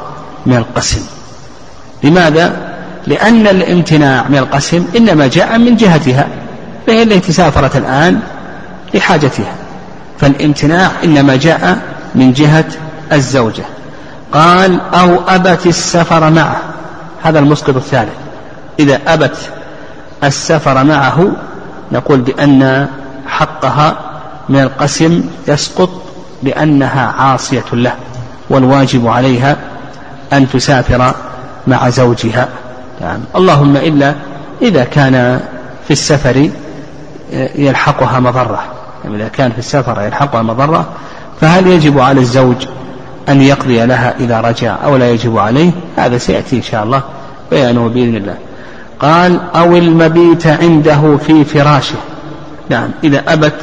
[0.45, 1.01] من القسم.
[2.03, 2.55] لماذا؟
[3.07, 6.27] لأن الامتناع من القسم إنما جاء من جهتها
[6.87, 8.19] فهي التي سافرت الآن
[8.93, 9.66] لحاجتها.
[10.19, 11.79] فالامتناع إنما جاء
[12.15, 12.65] من جهة
[13.11, 13.63] الزوجة.
[14.31, 16.61] قال أو أبت السفر معه.
[17.23, 18.13] هذا المسقط الثالث.
[18.79, 19.37] إذا أبت
[20.23, 21.31] السفر معه
[21.91, 22.87] نقول بأن
[23.27, 23.95] حقها
[24.49, 25.89] من القسم يسقط
[26.43, 27.93] لأنها عاصية له
[28.49, 29.57] والواجب عليها
[30.33, 31.13] أن تسافر
[31.67, 32.47] مع زوجها.
[33.01, 33.19] نعم.
[33.35, 34.15] اللهم إلا
[34.61, 35.39] إذا كان
[35.87, 36.49] في السفر
[37.55, 38.76] يلحقها مضرة.
[39.03, 40.85] يعني إذا كان في السفر يلحقها مضرة
[41.41, 42.67] فهل يجب على الزوج
[43.29, 47.03] أن يقضي لها إذا رجع أو لا يجب عليه؟ هذا سيأتي إن شاء الله
[47.51, 48.35] بيانه بإذن الله.
[48.99, 51.95] قال أو المبيت عنده في فراشه.
[52.69, 53.55] نعم إذا أبت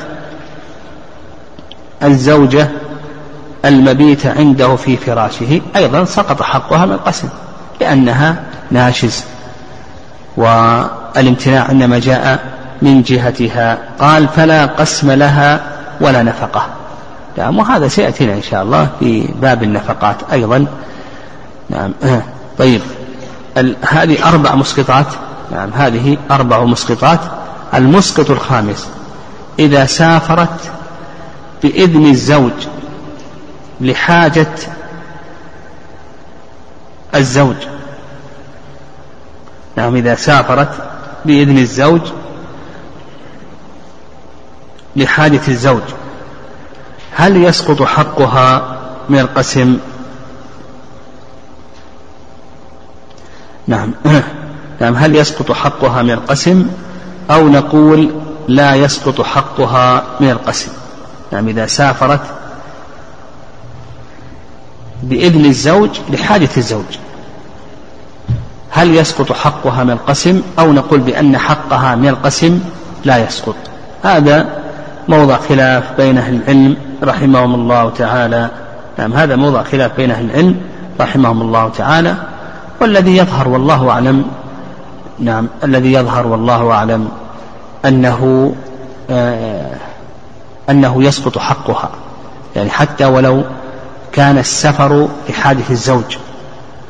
[2.03, 2.69] الزوجة
[3.65, 7.29] المبيت عنده في فراشه أيضا سقط حقها من القسم
[7.81, 9.25] لأنها ناشز.
[10.37, 13.79] والامتناع إنما جاء من جهتها.
[13.99, 15.61] قال فلا قسم لها
[16.01, 16.67] ولا نفقة.
[17.39, 20.67] نعم وهذا سيأتينا إن شاء الله في باب النفقات أيضا.
[21.71, 21.93] نعم.
[22.59, 22.81] طيب.
[23.89, 25.07] هذه أربع مسقطات.
[25.53, 27.21] نعم هذه أربع مسقطات.
[27.75, 28.89] المسقط الخامس.
[29.59, 30.71] إذا سافرت
[31.63, 32.53] بإذن الزوج
[33.81, 34.47] لحاجة
[37.15, 37.57] الزوج.
[39.77, 40.69] نعم إذا سافرت
[41.25, 42.01] بإذن الزوج
[44.97, 45.83] لحاجة الزوج.
[47.15, 48.79] هل يسقط حقها
[49.09, 49.79] من القسم؟
[53.67, 53.95] نعم.
[54.81, 54.95] نعم.
[54.97, 56.67] هل يسقط حقها من القسم؟
[57.31, 58.11] أو نقول
[58.49, 60.73] لا يسقط حقها من القسم.
[61.33, 61.49] نعم.
[61.49, 62.21] إذا سافرت
[65.03, 66.99] بإذن الزوج لحاجة الزوج.
[68.71, 72.61] هل يسقط حقها من القسم؟ أو نقول بأن حقها من القسم
[73.05, 73.57] لا يسقط.
[74.03, 74.64] هذا
[75.09, 78.51] موضع خلاف بين أهل العلم رحمهم الله تعالى.
[78.99, 80.61] نعم هذا موضع خلاف بين أهل العلم
[81.01, 82.15] رحمهم الله تعالى.
[82.81, 84.25] والذي يظهر والله أعلم
[85.19, 87.09] نعم الذي يظهر والله أعلم
[87.85, 88.55] أنه
[89.11, 89.77] آه
[90.71, 91.91] أنه يسقط حقها.
[92.57, 93.43] يعني حتى ولو
[94.13, 96.17] كان السفر لحاجة الزوج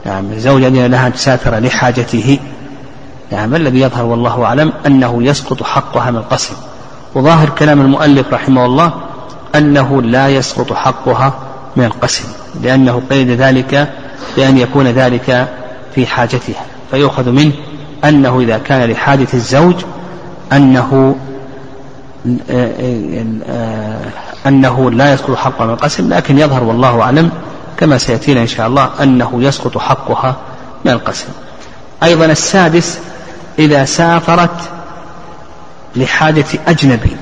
[0.07, 2.39] نعم الزوجة لها أن تسافر لحاجته
[3.33, 6.55] نعم الذي يظهر والله أعلم أنه يسقط حقها من القسم
[7.15, 8.93] وظاهر كلام المؤلف رحمه الله
[9.55, 11.35] أنه لا يسقط حقها
[11.77, 12.25] من القسم
[12.63, 13.93] لأنه قيد ذلك
[14.37, 15.49] بأن يكون ذلك
[15.95, 17.53] في حاجتها فيؤخذ منه
[18.05, 19.75] أنه إذا كان لحاجة الزوج
[20.53, 21.17] أنه
[24.47, 27.31] أنه لا يسقط حقها من القسم لكن يظهر والله أعلم
[27.77, 30.37] كما سيأتينا إن شاء الله أنه يسقط حقها
[30.85, 31.27] من القسم.
[32.03, 32.99] أيضا السادس
[33.59, 34.74] إذا سافرت
[35.97, 37.17] لحاجة أجنبي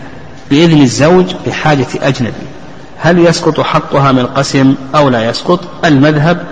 [0.50, 2.32] بإذن الزوج لحاجة أجنبي.
[2.98, 6.46] هل يسقط حقها من القسم أو لا يسقط؟ المذهب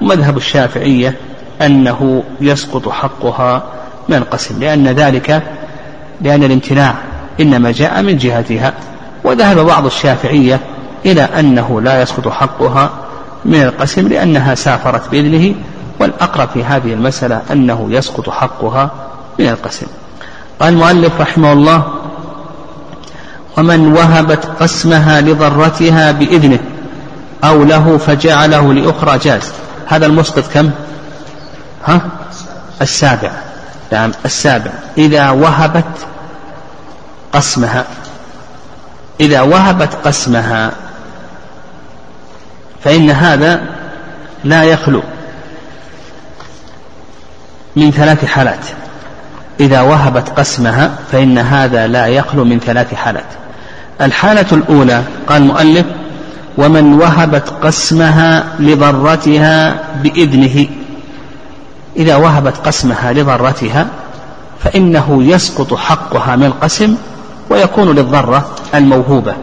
[0.00, 1.16] مذهب الشافعية
[1.62, 3.62] أنه يسقط حقها
[4.08, 5.42] من القسم لأن ذلك
[6.20, 6.94] لأن الامتناع
[7.40, 8.74] إنما جاء من جهتها.
[9.24, 10.60] وذهب بعض الشافعية
[11.06, 12.90] إلى أنه لا يسقط حقها
[13.44, 15.54] من القسم لأنها سافرت بإذنه
[16.00, 18.90] والأقرب في هذه المسألة أنه يسقط حقها
[19.38, 19.86] من القسم.
[20.62, 21.92] قال المؤلف رحمه الله
[23.58, 26.58] ومن وهبت قسمها لضرتها بإذنه
[27.44, 29.52] أو له فجعله لأخرى جاز.
[29.86, 30.70] هذا المسقط كم؟
[31.84, 32.00] ها؟
[32.82, 33.30] السابع.
[33.92, 34.70] نعم السابع.
[34.98, 36.06] إذا وهبت
[37.32, 37.84] قسمها.
[39.20, 40.72] إذا وهبت قسمها
[42.84, 43.60] فإن هذا
[44.44, 45.02] لا يخلو
[47.76, 48.66] من ثلاث حالات.
[49.62, 53.24] إذا وهبت قسمها فإن هذا لا يخلو من ثلاث حالات.
[54.00, 55.86] الحالة الأولى قال المؤلف
[56.58, 60.66] ومن وهبت قسمها لضرتها بإذنه.
[61.96, 63.86] إذا وهبت قسمها لضرتها
[64.64, 66.96] فإنه يسقط حقها من القسم
[67.50, 69.34] ويكون للضرة الموهوبة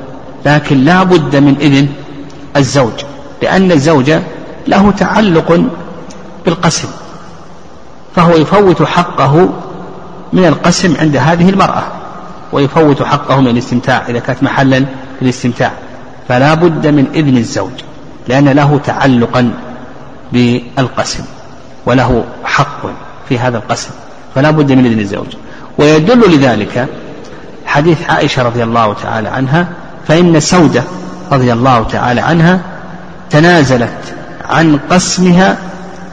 [0.46, 1.88] لكن لا بد من إذن
[2.58, 2.94] الزوج
[3.42, 4.12] لأن الزوج
[4.68, 5.64] له تعلق
[6.46, 6.88] بالقسم
[8.16, 9.50] فهو يفوت حقه
[10.34, 11.84] من القسم عند هذه المرأة
[12.52, 14.86] ويفوت حقه من الاستمتاع إذا كانت محلا
[15.22, 15.72] للاستمتاع
[16.28, 17.72] فلا بد من إذن الزوج
[18.28, 19.52] لأن له تعلقا
[20.34, 21.24] بالقسم
[21.86, 22.82] وله حق
[23.30, 23.90] في هذا القسم
[24.36, 25.28] فلا بد من إذن الزوج.
[25.78, 26.88] ويدل لذلك
[27.66, 29.68] حديث عائشة رضي الله تعالى عنها
[30.08, 30.84] فإن سودة
[31.32, 32.60] رضي الله تعالى عنها
[33.30, 34.16] تنازلت
[34.50, 35.58] عن قسمها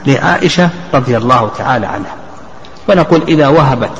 [0.06, 2.25] لعائشة رضي الله تعالى عنها.
[2.88, 3.90] ونقول إذا وهبت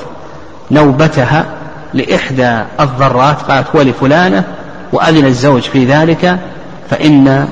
[0.71, 1.45] نوبتها
[1.93, 4.43] لإحدى الضرات قالت ولفلانة
[4.93, 6.39] وأذن الزوج في ذلك
[6.89, 7.47] فإن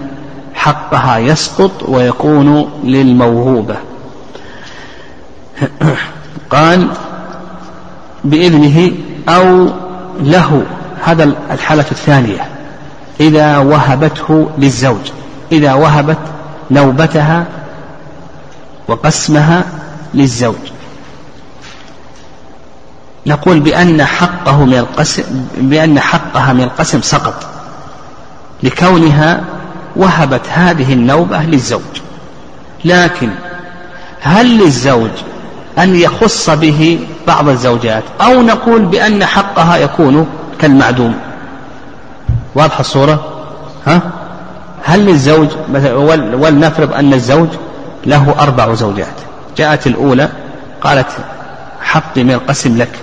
[0.54, 3.76] حقها يسقط ويكون للموهوبة.
[6.50, 6.88] قال
[8.24, 8.92] بإذنه
[9.30, 9.70] أو
[10.20, 10.64] له
[11.04, 12.50] هذا الحالة الثانية
[13.20, 15.12] إذا وهبته للزوج
[15.52, 16.18] إذا وهبت
[16.72, 17.46] نوبتها
[18.88, 19.64] وقسمها
[20.14, 20.75] للزوج.
[23.28, 25.24] نقول بأن حقه من القسم
[25.58, 27.48] بأن حقها من القسم سقط.
[28.64, 29.44] لكونها
[29.96, 31.82] وهبت هذه النوبة للزوج.
[32.86, 33.30] لكن
[34.22, 35.10] هل للزوج
[35.80, 40.28] أن يخص به بعض الزوجات؟ أو نقول بأن حقها يكون
[40.60, 41.16] كالمعدوم؟
[42.56, 43.46] واضحة الصورة؟
[43.88, 44.02] ها؟
[44.84, 45.48] هل للزوج
[46.34, 47.50] ولنفرض أن الزوج
[48.06, 49.16] له أربع زوجات.
[49.58, 50.30] جاءت الأولى
[50.82, 51.08] قالت
[51.82, 53.00] حقي من القسم لك.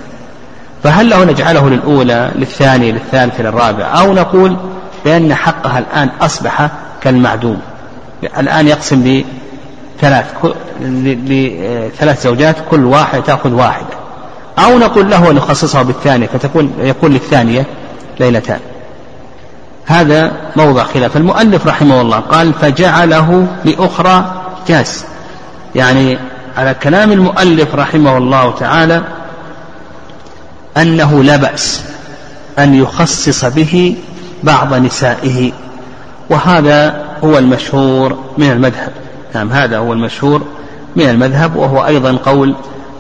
[0.84, 4.56] فهل له نجعله للأولى للثانية للثالثة للرابعة؟ أو نقول
[5.04, 6.68] بأن حقها الآن أصبح
[7.02, 7.60] كالمعدوم.
[8.38, 9.22] الآن يقسم
[9.98, 10.26] لثلاث
[10.80, 13.96] لثلاث زوجات كل واحد تأخذ واحدة
[14.58, 17.66] أو نقول له أن يخصصه بالثانية فتكون يكون للثانية
[18.20, 18.60] ليلتان.
[19.86, 21.16] هذا موضع خلاف.
[21.16, 24.32] المؤلف رحمه الله قال فجعله لأخرى
[24.68, 25.04] جاز.
[25.74, 26.18] يعني
[26.58, 29.02] على كلام المؤلف رحمه الله تعالى
[30.76, 31.82] أنه لا بأس
[32.58, 33.96] أن يخصص به
[34.42, 35.52] بعض نسائه
[36.30, 38.92] وهذا هو المشهور من المذهب.
[39.34, 40.42] نعم هذا هو المشهور
[40.96, 42.54] من المذهب وهو أيضا قول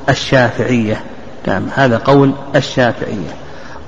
[0.08, 1.00] الشافعية.
[1.46, 3.34] نعم هذا قول الشافعية.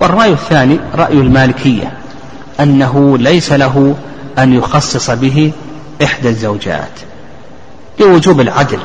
[0.01, 1.93] والرأي الثاني رأي المالكية
[2.61, 3.95] أنه ليس له
[4.39, 5.53] أن يخصص به
[6.03, 6.91] إحدى الزوجات
[8.01, 8.79] لوجوب العدل.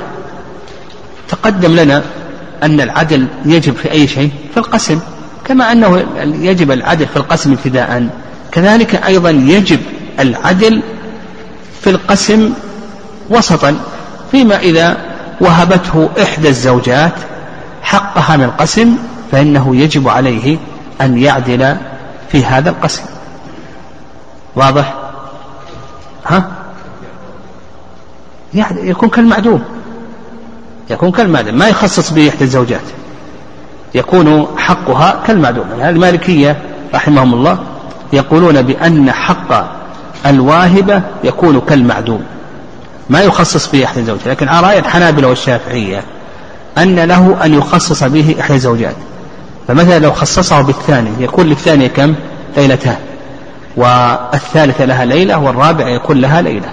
[1.29, 2.03] تقدم لنا
[2.63, 4.99] أن العدل يجب في أي شيء؟ في القسم.
[5.45, 6.05] كما أنه
[6.41, 8.09] يجب العدل في القسم ابتداء.
[8.51, 9.79] كذلك أيضا يجب
[10.19, 10.83] العدل
[11.81, 12.53] في القسم
[13.29, 13.79] وسطا.
[14.31, 14.97] فيما إذا
[15.41, 17.13] وهبته إحدى الزوجات
[17.81, 18.97] حقها من القسم
[19.31, 20.57] فإنه يجب عليه
[21.01, 21.77] أن يعدل
[22.31, 23.03] في هذا القسم.
[24.55, 24.93] واضح؟
[26.25, 26.51] ها؟
[28.73, 29.78] يكون كالمعدوم.
[30.89, 32.81] يكون كالمعدوم ما يخصص به إحدى الزوجات.
[33.95, 36.57] يكون حقها كالمعدوم يعني المالكية
[36.95, 37.59] رحمهم الله
[38.13, 39.79] يقولون بأن حق
[40.25, 42.23] الواهبة يكون كالمعدوم.
[43.09, 44.27] ما يخصص به إحدى الزوجات.
[44.27, 46.03] لكن على رأي الحنابلة والشافعية
[46.77, 48.95] أن له أن يخصص به إحدى الزوجات.
[49.67, 52.15] فمثلا لو خصصه بالثاني يكون للثانية كم؟
[52.57, 52.97] ليلتان.
[53.77, 56.69] والثالثة لها ليلة والرابعة يكون لها ليلة.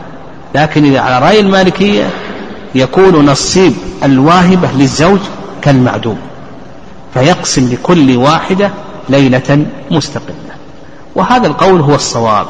[0.55, 2.05] لكن إذا على رأي المالكية
[2.77, 3.73] يكون نصيب
[4.05, 5.21] الواهبة للزوج
[5.63, 6.19] كالمعدوم
[7.15, 8.71] فيقسم لكل واحدة
[9.09, 10.35] ليلة مستقلة.
[11.15, 12.47] وهذا القول هو الصواب.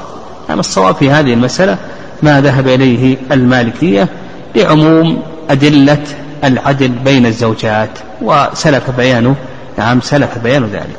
[0.49, 1.79] يعني الصواب في هذه المسألة
[2.23, 4.09] ما ذهب إليه المالكية
[4.55, 6.03] لعموم أدلة
[6.45, 7.91] العدل بين الزوجات
[8.23, 9.35] وسلف بيانه
[9.79, 10.99] نعم سلف بيان ذلك.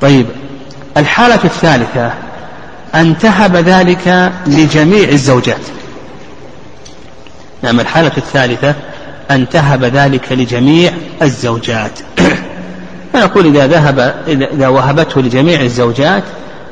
[0.00, 0.26] طيب
[0.96, 2.12] الحالة الثالثة
[2.94, 5.60] أن تهب ذلك لجميع الزوجات.
[7.64, 8.74] نعم الحالة الثالثة
[9.30, 11.98] أن تهب ذلك لجميع الزوجات.
[13.12, 16.22] فنقول إذا ذهب إذا وهبته لجميع الزوجات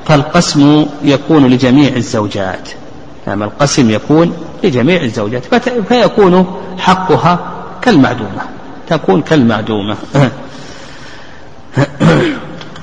[0.07, 2.69] فالقسم يكون لجميع الزوجات.
[3.27, 5.43] نعم القسم يكون لجميع الزوجات.
[5.89, 7.39] فيكون حقها
[7.83, 8.43] كالمعدومة
[8.89, 9.97] تكون كالمعدومة.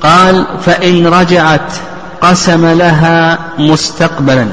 [0.02, 1.74] قال فإن رجعت
[2.22, 4.48] قسم لها مستقبلا.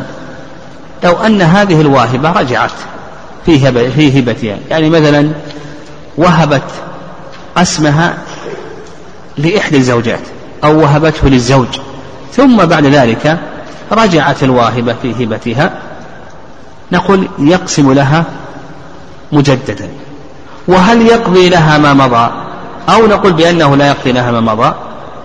[1.04, 2.72] لو أن هذه الواهبة رجعت.
[3.46, 4.58] في في هبتها.
[4.70, 5.30] يعني مثلا
[6.18, 6.70] وهبت
[7.56, 8.18] قسمها
[9.38, 10.20] لإحدى الزوجات
[10.64, 11.78] أو وهبته للزوج.
[12.32, 13.38] ثم بعد ذلك
[13.92, 15.72] رجعت الواهبة في هبتها.
[16.92, 18.24] نقول يقسم لها
[19.32, 19.88] مجددا.
[20.68, 22.30] وهل يقضي لها ما مضى؟
[22.88, 24.74] أو نقول بأنه لا يقضي لها ما مضى؟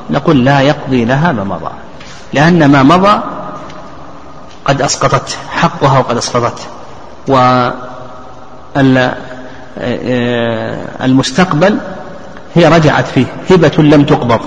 [0.09, 1.71] نقول لا يقضي لها ما مضى.
[2.33, 3.21] لأن ما مضى
[4.65, 6.59] قد أسقطت حقها وقد أسقطت.
[7.27, 7.69] و
[11.03, 11.77] المستقبل
[12.55, 14.39] هي رجعت فيه هبة لم تقبض.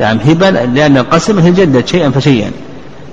[0.00, 2.50] نعم هبة لأن القسم جدت شيئا فشيئا.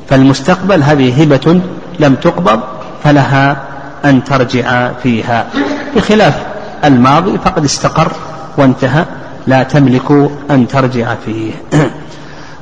[0.09, 1.61] فالمستقبل هذه هبة
[1.99, 2.59] لم تقبض
[3.03, 3.57] فلها
[4.05, 5.47] أن ترجع فيها.
[5.95, 6.45] بخلاف
[6.85, 8.11] الماضي فقد استقر
[8.57, 9.05] وانتهى
[9.47, 11.51] لا تملك أن ترجع فيه.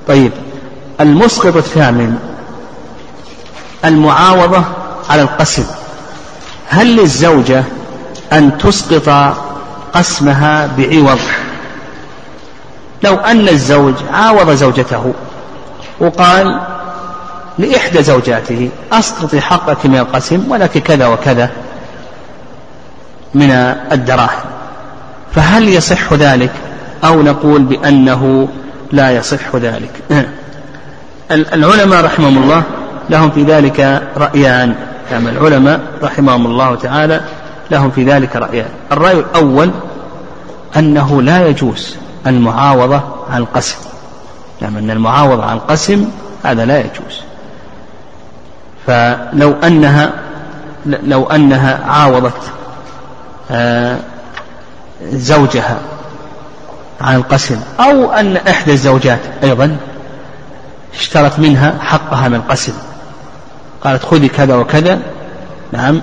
[0.08, 0.32] طيب
[1.02, 2.17] المسقط الثامن
[3.86, 4.63] المعاوضة
[5.10, 5.65] على القسم.
[6.69, 7.63] هل للزوجة
[8.34, 9.38] أن تسقط
[9.94, 11.19] قسمها بعوض.
[13.04, 15.13] لو أن الزوج عاوض زوجته
[16.00, 16.60] وقال
[17.58, 21.50] لإحدى زوجاته أسقطي حقك من القسم ولك كذا وكذا
[23.34, 23.52] من
[23.92, 24.50] الدراهم.
[25.36, 26.52] فهل يصح ذلك؟
[27.04, 28.48] أو نقول بأنه
[28.92, 29.92] لا يصح ذلك.
[31.32, 32.63] العلماء رحمهم الله
[33.10, 34.75] لهم في ذلك رأيان.
[35.10, 37.21] كما العلماء رحمهم الله تعالى
[37.72, 38.70] لهم في ذلك رأيان.
[38.92, 39.72] الرأي الأول
[40.78, 41.96] أنه لا يجوز
[42.28, 43.78] المعاوضة عن القسم
[44.62, 46.10] نعم أن المعاوضة عن القسم
[46.44, 47.22] هذا لا يجوز.
[48.88, 50.13] فلو أنها
[50.86, 52.42] لو أنها عاوضت
[53.52, 53.98] آه،
[55.04, 55.78] زوجها
[57.02, 59.78] عن القسم أو أن إحدى الزوجات أيضا
[60.94, 62.74] اشترت منها حقها من القسم.
[63.84, 65.00] قالت خذي كذا وكذا.
[65.72, 66.02] نعم.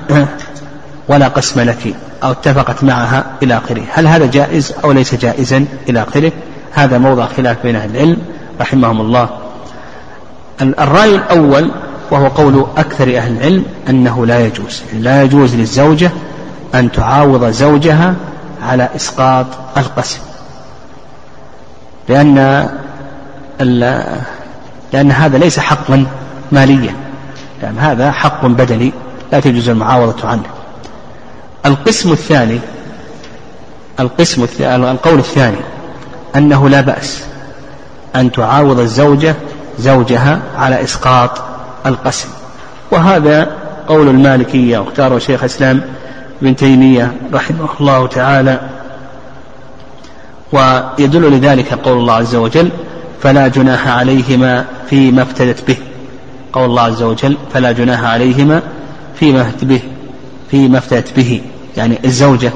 [1.09, 3.83] ولا قسم لك أو اتفقت معها إلى آخره.
[3.93, 6.33] هل هذا جائز أو ليس جائزا إلى آخره؟
[6.73, 8.17] هذا موضع خلاف بين أهل العلم
[8.61, 9.29] رحمهم الله.
[10.63, 11.71] الرأي الأول
[12.11, 14.83] وهو قول أكثر أهل العلم أنه لا يجوز.
[14.93, 16.11] لا يجوز للزوجة
[16.75, 18.15] أن تعاوض زوجها
[18.63, 19.47] على إسقاط
[19.77, 20.21] القسم.
[22.09, 22.69] لأن
[24.93, 26.07] لأن هذا ليس حقا
[26.53, 26.95] ماليا.
[27.63, 28.93] لأن هذا حق بدني
[29.33, 30.56] لا تجوز المعاوضة عنه.
[31.67, 32.61] القسم الثاني
[34.01, 35.57] القسم الثاني القول الثاني
[36.37, 37.25] أنه لا بأس
[38.17, 39.35] أن تعاوض الزوجة
[39.79, 41.43] زوجها على إسقاط
[41.87, 42.29] القسم.
[42.91, 43.57] وهذا
[43.89, 45.81] قول المالكية واختاره شيخ الإسلام
[46.43, 48.61] ابن تيمية رحمه الله تعالى
[50.53, 52.71] ويدل لذلك قول الله عز وجل
[53.23, 55.77] فلا جناح عليهما فيما افتدت به.
[56.53, 58.63] قول الله عز وجل فلا جناح عليهما
[59.21, 59.81] فيما به.
[60.51, 61.41] فيما افتدت به.
[61.77, 62.53] يعني الزوجة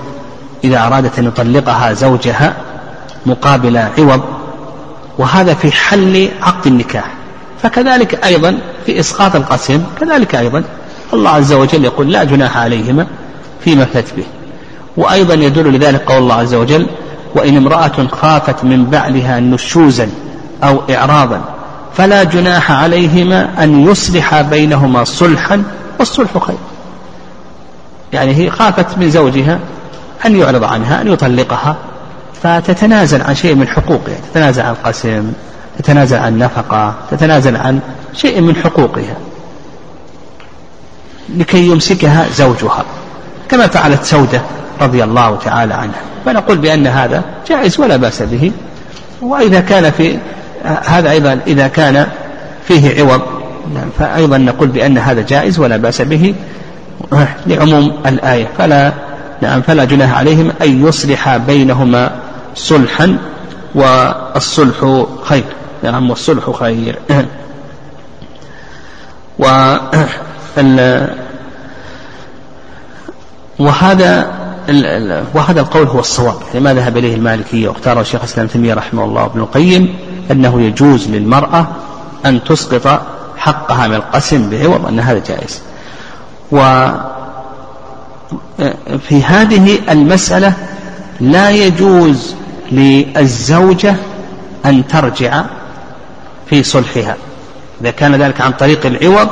[0.65, 2.57] إذا أرادت أن يطلقها زوجها
[3.27, 4.21] مقابل عوض
[5.19, 7.15] وهذا في حل عقد النكاح.
[7.63, 10.65] فكذلك أيضا في إسقاط القسم كذلك أيضا
[11.13, 13.07] الله عز وجل يقول لا جناح عليهما
[13.65, 14.25] فيما افتدت به.
[14.97, 16.87] وأيضا يدل لذلك قول الله عز وجل
[17.35, 20.09] وإن امرأة خافت من بعلها نشوزا
[20.65, 21.41] أو إعراضا
[21.95, 25.63] فلا جناح عليهما أن يصلح بينهما صلحا
[25.99, 26.57] والصلح خير.
[28.13, 29.59] يعني هي خافت من زوجها
[30.27, 31.77] أن يعرض عنها أن يطلقها
[32.43, 35.33] فتتنازل عن شيء من حقوقها تتنازل عن القسم
[35.79, 37.81] تتنازل عن نفقة تتنازل عن
[38.15, 39.17] شيء من حقوقها.
[41.37, 42.85] لكي يمسكها زوجها
[43.49, 44.43] كما فعلت سودة
[44.81, 46.01] رضي الله تعالى عنها.
[46.25, 48.53] فنقول بأن هذا جائز ولا بأس به.
[49.23, 50.19] وإذا كان في
[50.65, 52.07] هذا أيضا إذا كان
[52.69, 53.21] فيه عوض
[53.99, 56.35] فأيضا نقول بأن هذا جائز ولا بأس به.
[57.47, 58.49] لعموم الآية.
[58.59, 58.93] فلا
[59.43, 62.11] نعم فلا جناح عليهم أن يصلح بينهما
[62.55, 63.19] صلحا
[63.75, 65.45] والصلح خير.
[65.83, 66.99] نعم والصلح خير.
[69.39, 69.77] و
[73.59, 74.41] وهذا
[75.35, 76.35] وهذا القول هو الصواب.
[76.55, 79.97] لما ذهب إليه المالكية واختاره الشيخ الإسلام تيمية رحمه الله ابن القيم
[80.31, 81.67] أنه يجوز للمرأة
[82.27, 83.03] أن تسقط
[83.37, 85.61] حقها من القسم بعوض أن هذا جائز.
[86.53, 87.15] وفي
[89.25, 90.53] هذه المسألة
[91.21, 92.35] لا يجوز
[92.73, 93.95] للزوجة
[94.67, 95.45] أن ترجع
[96.47, 97.17] في صلحها.
[97.81, 99.29] إذا كان ذلك عن طريق العوض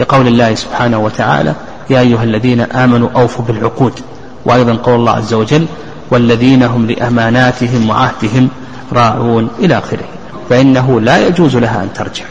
[0.00, 1.54] لقول الله سبحانه وتعالى
[1.90, 4.00] يا أيها الذين آمنوا أوفوا بالعقود.
[4.44, 5.66] وأيضا قول الله عز وجل
[6.10, 8.48] والذين هم لأماناتهم وعهدهم
[8.92, 10.04] راعون إلى آخره.
[10.50, 12.24] فإنه لا يجوز لها أن ترجع.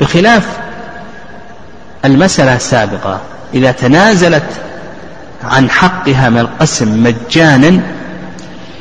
[0.00, 0.58] بخلاف
[2.04, 3.20] المسألة السابقة
[3.56, 4.46] إذا تنازلت
[5.44, 7.80] عن حقها من القسم مجانا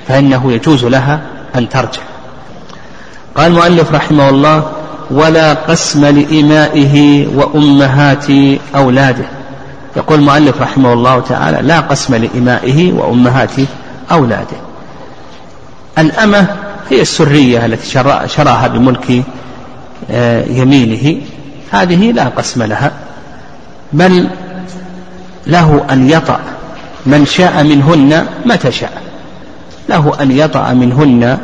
[0.08, 1.22] فإنه يجوز لها
[1.56, 2.02] أن ترجع.
[3.36, 4.72] قال المؤلف رحمه الله
[5.12, 8.26] ولا قسم لإمائه وأمهات
[8.76, 9.26] أولاده
[9.96, 13.52] يقول المؤلف رحمه الله تعالى لا قسم لإمائه وأمهات
[14.12, 14.58] أولاده
[15.98, 16.48] الأمة
[16.90, 17.90] هي السرية التي
[18.28, 19.24] شراها بملك
[20.12, 21.22] آه، يمينه.
[21.72, 22.92] هذه لا قسم لها
[23.94, 24.30] بل
[25.48, 26.40] له أن يطأ.
[27.06, 29.02] من شاء منهن متى شاء
[29.90, 31.38] له أن يطأ منهن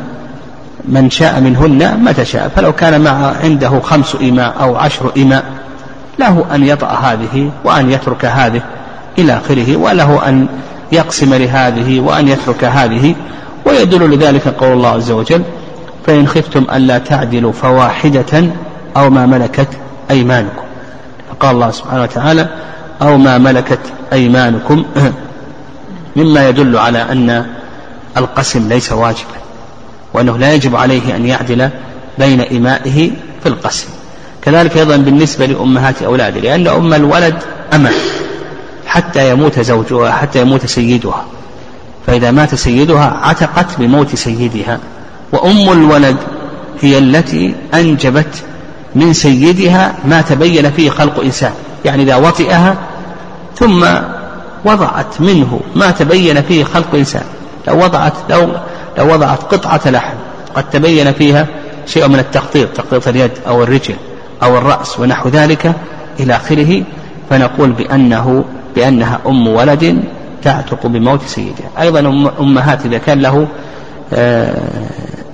[0.84, 5.44] من شاء منهن متى شاء فلو كان مع عنده خمس إماء أو عشر إماء
[6.18, 8.62] له أن يطأ هذه وأن يترك هذه
[9.18, 10.46] إلى آخره وله أن
[10.92, 13.14] يقسم لهذه وأن يترك هذه.
[13.66, 15.42] ويدل لذلك قول الله عز وجل
[16.06, 18.44] فإن خفتم ألا تعدلوا فواحدة
[18.96, 19.68] أو ما ملكت
[20.10, 20.62] أيمانكم.
[21.30, 22.48] فقال الله سبحانه وتعالى
[23.02, 23.80] أو ما ملكت
[24.12, 24.84] أيمانكم
[26.16, 27.46] مما يدل على أن
[28.16, 29.42] القسم ليس واجبا
[30.14, 31.68] وأنه لا يجب عليه أن يعدل
[32.18, 33.10] بين إمائه
[33.42, 33.86] في القسم.
[34.42, 37.34] كذلك أيضا بالنسبة لأمهات أولاده لأن أم الولد
[37.74, 37.90] أمة
[38.86, 41.24] حتى يموت زوجها حتى يموت سيدها.
[42.06, 44.78] فإذا مات سيدها عتقت بموت سيدها
[45.32, 46.16] وأم الولد
[46.80, 48.42] هي التي أنجبت
[48.94, 51.52] من سيدها ما تبين فيه خلق إنسان.
[51.84, 52.76] يعني إذا وطئها
[53.56, 53.86] ثم
[54.64, 57.24] وضعت منه ما تبين فيه خلق إنسان
[57.68, 58.48] لو وضعت لو
[58.98, 60.14] لو وضعت قطعة لحم
[60.54, 61.46] قد تبين فيها
[61.86, 63.94] شيء من التخطيط تخطيط اليد أو الرجل
[64.42, 65.72] أو الرأس ونحو ذلك
[66.20, 66.82] إلى آخره.
[67.30, 68.44] فنقول بأنه
[68.76, 70.04] بأنها أم ولد
[70.42, 72.00] تعتق بموت سيدها أيضا
[72.40, 73.46] أمهات إذا كان له
[74.14, 74.54] آه،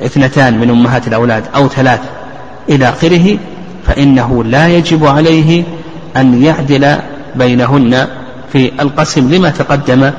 [0.05, 2.01] اثنتان من أمهات الأولاد أو ثلاث
[2.69, 3.39] إلى آخره
[3.87, 5.65] فإنه لا يجب عليه
[6.17, 6.97] أن يعدل
[7.35, 8.07] بينهن
[8.53, 10.11] في القسم لما تقدم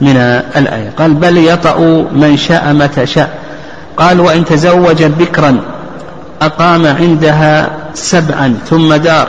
[0.00, 0.16] من
[0.56, 0.90] الآية.
[0.96, 1.78] قال بل يطأ
[2.12, 3.38] من شاء متى شاء
[3.96, 5.60] قال وإن تزوج بكرا
[6.42, 9.28] أقام عندها سبعا ثم دار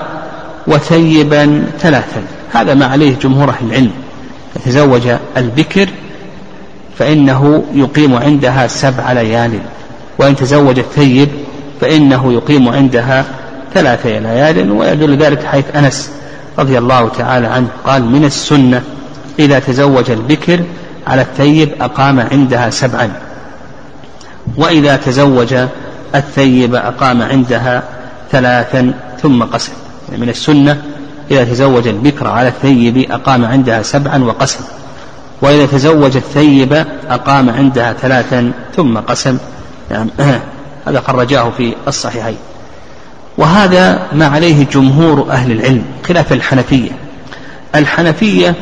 [0.67, 2.21] وثيبا ثلاثا.
[2.53, 3.91] هذا ما عليه جمهور أهل العلم.
[4.55, 5.01] يتزوج
[5.37, 5.89] البكر
[6.99, 9.59] فإنه يقيم عندها سبع ليال.
[10.17, 11.29] وإن تزوج الثيب
[11.81, 13.25] فإنه يقيم عندها
[13.73, 14.71] ثلاث ليال.
[14.71, 16.11] ويدل ذلك حيث أنس
[16.59, 18.81] رضي الله تعالى عنه قال من السنة
[19.39, 20.63] إذا تزوج البكر
[21.07, 23.11] على الثيب أقام عندها سبعا
[24.57, 25.55] وإذا تزوج
[26.15, 27.83] الثيب أقام عندها
[28.31, 29.71] ثلاثا ثم قسم.
[30.09, 30.81] يعني من السنة
[31.31, 34.59] إذا تزوج البكر على الثيب أقام عندها سبعا وقسم
[35.41, 39.37] وإذا تزوج الثيب أقام عندها ثلاثا ثم قسم.
[39.91, 40.09] يعني
[40.87, 42.37] هذا خرجاه في الصحيحين.
[43.37, 46.91] وهذا ما عليه جمهور أهل العلم خلاف الحنفية.
[47.75, 48.55] الحنفية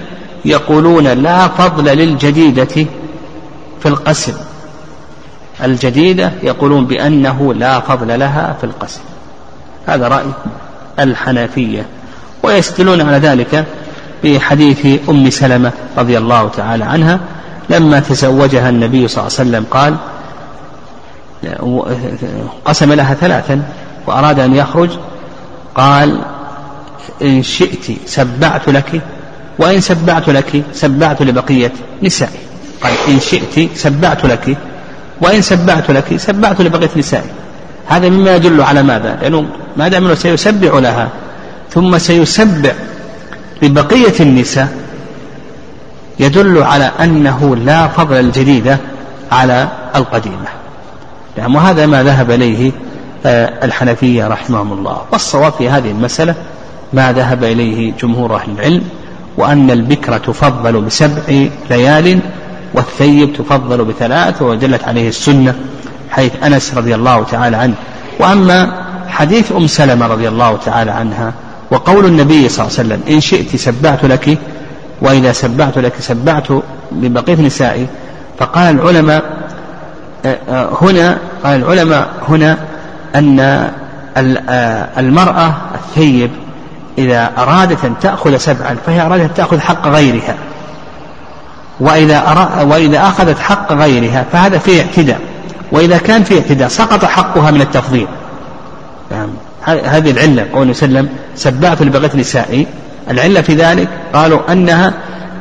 [0.45, 2.85] يقولون لا فضل للجديدة
[3.81, 4.33] في القسم.
[5.63, 9.01] الجديدة يقولون بأنه لا فضل لها في القسم.
[9.87, 10.31] هذا رأي
[10.99, 11.85] الحنفية.
[12.43, 13.65] ويستدلون على ذلك
[14.23, 17.19] بحديث أم سلمة رضي الله تعالى عنها
[17.69, 19.95] لما تزوجها النبي صلى الله عليه وسلم قال
[22.65, 23.61] قسم لها ثلاثا
[24.07, 24.89] وأراد أن يخرج
[25.75, 26.21] قال
[27.21, 29.01] إن شئت سبعت لك
[29.59, 31.71] وإن سبعت لك سبعت لبقية
[32.03, 32.39] نسائي.
[32.83, 34.57] قال إن شئت سبعت لك
[35.21, 37.29] وإن سبعت لك سبعت لبقية نسائي.
[37.87, 39.45] هذا مما يدل على ماذا؟ لأنه
[39.77, 41.09] ما دام أنه سيسبع لها
[41.69, 42.73] ثم سيسبع
[43.61, 44.67] لبقية النساء
[46.19, 48.77] يدل على أنه لا فضل الجديدة
[49.31, 50.47] على القديمة.
[51.37, 52.71] نعم وهذا ما ذهب إليه
[53.25, 55.01] الحنفية رحمهم الله.
[55.11, 56.35] والصواب في هذه المسألة
[56.93, 58.83] ما ذهب إليه جمهور أهل العلم
[59.37, 62.19] وأن البكرة تفضل بسبع ليال
[62.73, 65.55] والثيب تفضل بثلاث ودلت عليه السنة
[66.09, 67.75] حيث أنس رضي الله تعالى عنه.
[68.19, 71.33] وأما حديث أم سلمة رضي الله تعالى عنها
[71.71, 74.37] وقول النبي صلى الله عليه وسلم إن شئت سبعت لك
[75.01, 76.47] وإذا سبعت لك سبعت
[76.91, 77.87] لبقية نسائي.
[78.39, 79.41] فقال العلماء
[80.25, 82.57] آه، آه، هنا قال العلماء هنا
[83.15, 86.31] أن آه، المرأة الثيب
[86.97, 90.35] إذا أرادت أن تأخذ سبعا فهي أرادت أن تأخذ حق غيرها.
[91.79, 95.19] وإذا وإذا أخذت حق غيرها فهذا فيه اعتداء.
[95.71, 98.07] وإذا كان فيه اعتداء سقط حقها من التفضيل.
[99.11, 99.31] يعني
[99.65, 102.67] هذه العلة قول وسلم سبعت لبغية نسائي
[103.09, 104.93] العلة في ذلك قالوا أنها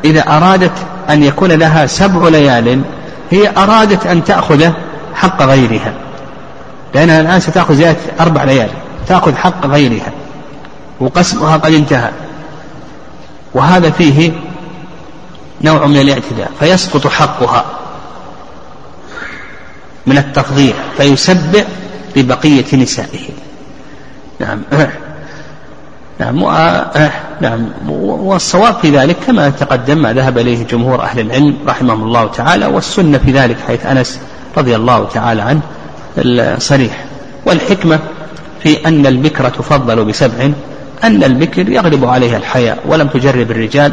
[0.05, 0.73] إذا أرادت
[1.11, 2.83] أن يكون لها سبع ليال
[3.31, 4.71] هي أرادت أن تأخذ
[5.15, 5.93] حق غيرها.
[6.95, 8.73] لأنها الآن ستأخذ زيادة أربع ليالي
[9.07, 10.13] تأخذ حق غيرها
[11.01, 12.11] وقسمها قد انتهى.
[13.55, 14.33] وهذا فيه
[15.63, 17.65] نوع من الاعتداء فيسقط حقها
[20.07, 21.65] من التفضيل فيسبع
[22.17, 23.29] ببقية نسائه.
[24.41, 24.63] نعم.
[26.21, 26.45] نعم
[27.41, 32.67] نعم والصواب في ذلك كما تقدم ما ذهب إليه جمهور أهل العلم رحمهم الله تعالى
[32.67, 34.21] والسنة في ذلك حيث أنس
[34.57, 35.61] رضي الله تعالى عنه
[36.19, 37.05] الصريح.
[37.47, 37.99] والحكمة
[38.63, 40.51] في أن البكر تفضل بسبع
[41.05, 43.93] أن البكر يغلب عليها الحياء ولم تجرب الرجال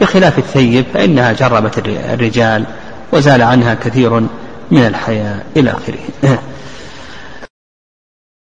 [0.00, 2.64] بخلاف الثيب فإنها جربت الرجال
[3.12, 4.20] وزال عنها كثير
[4.70, 5.98] من الحياء إلى آخره.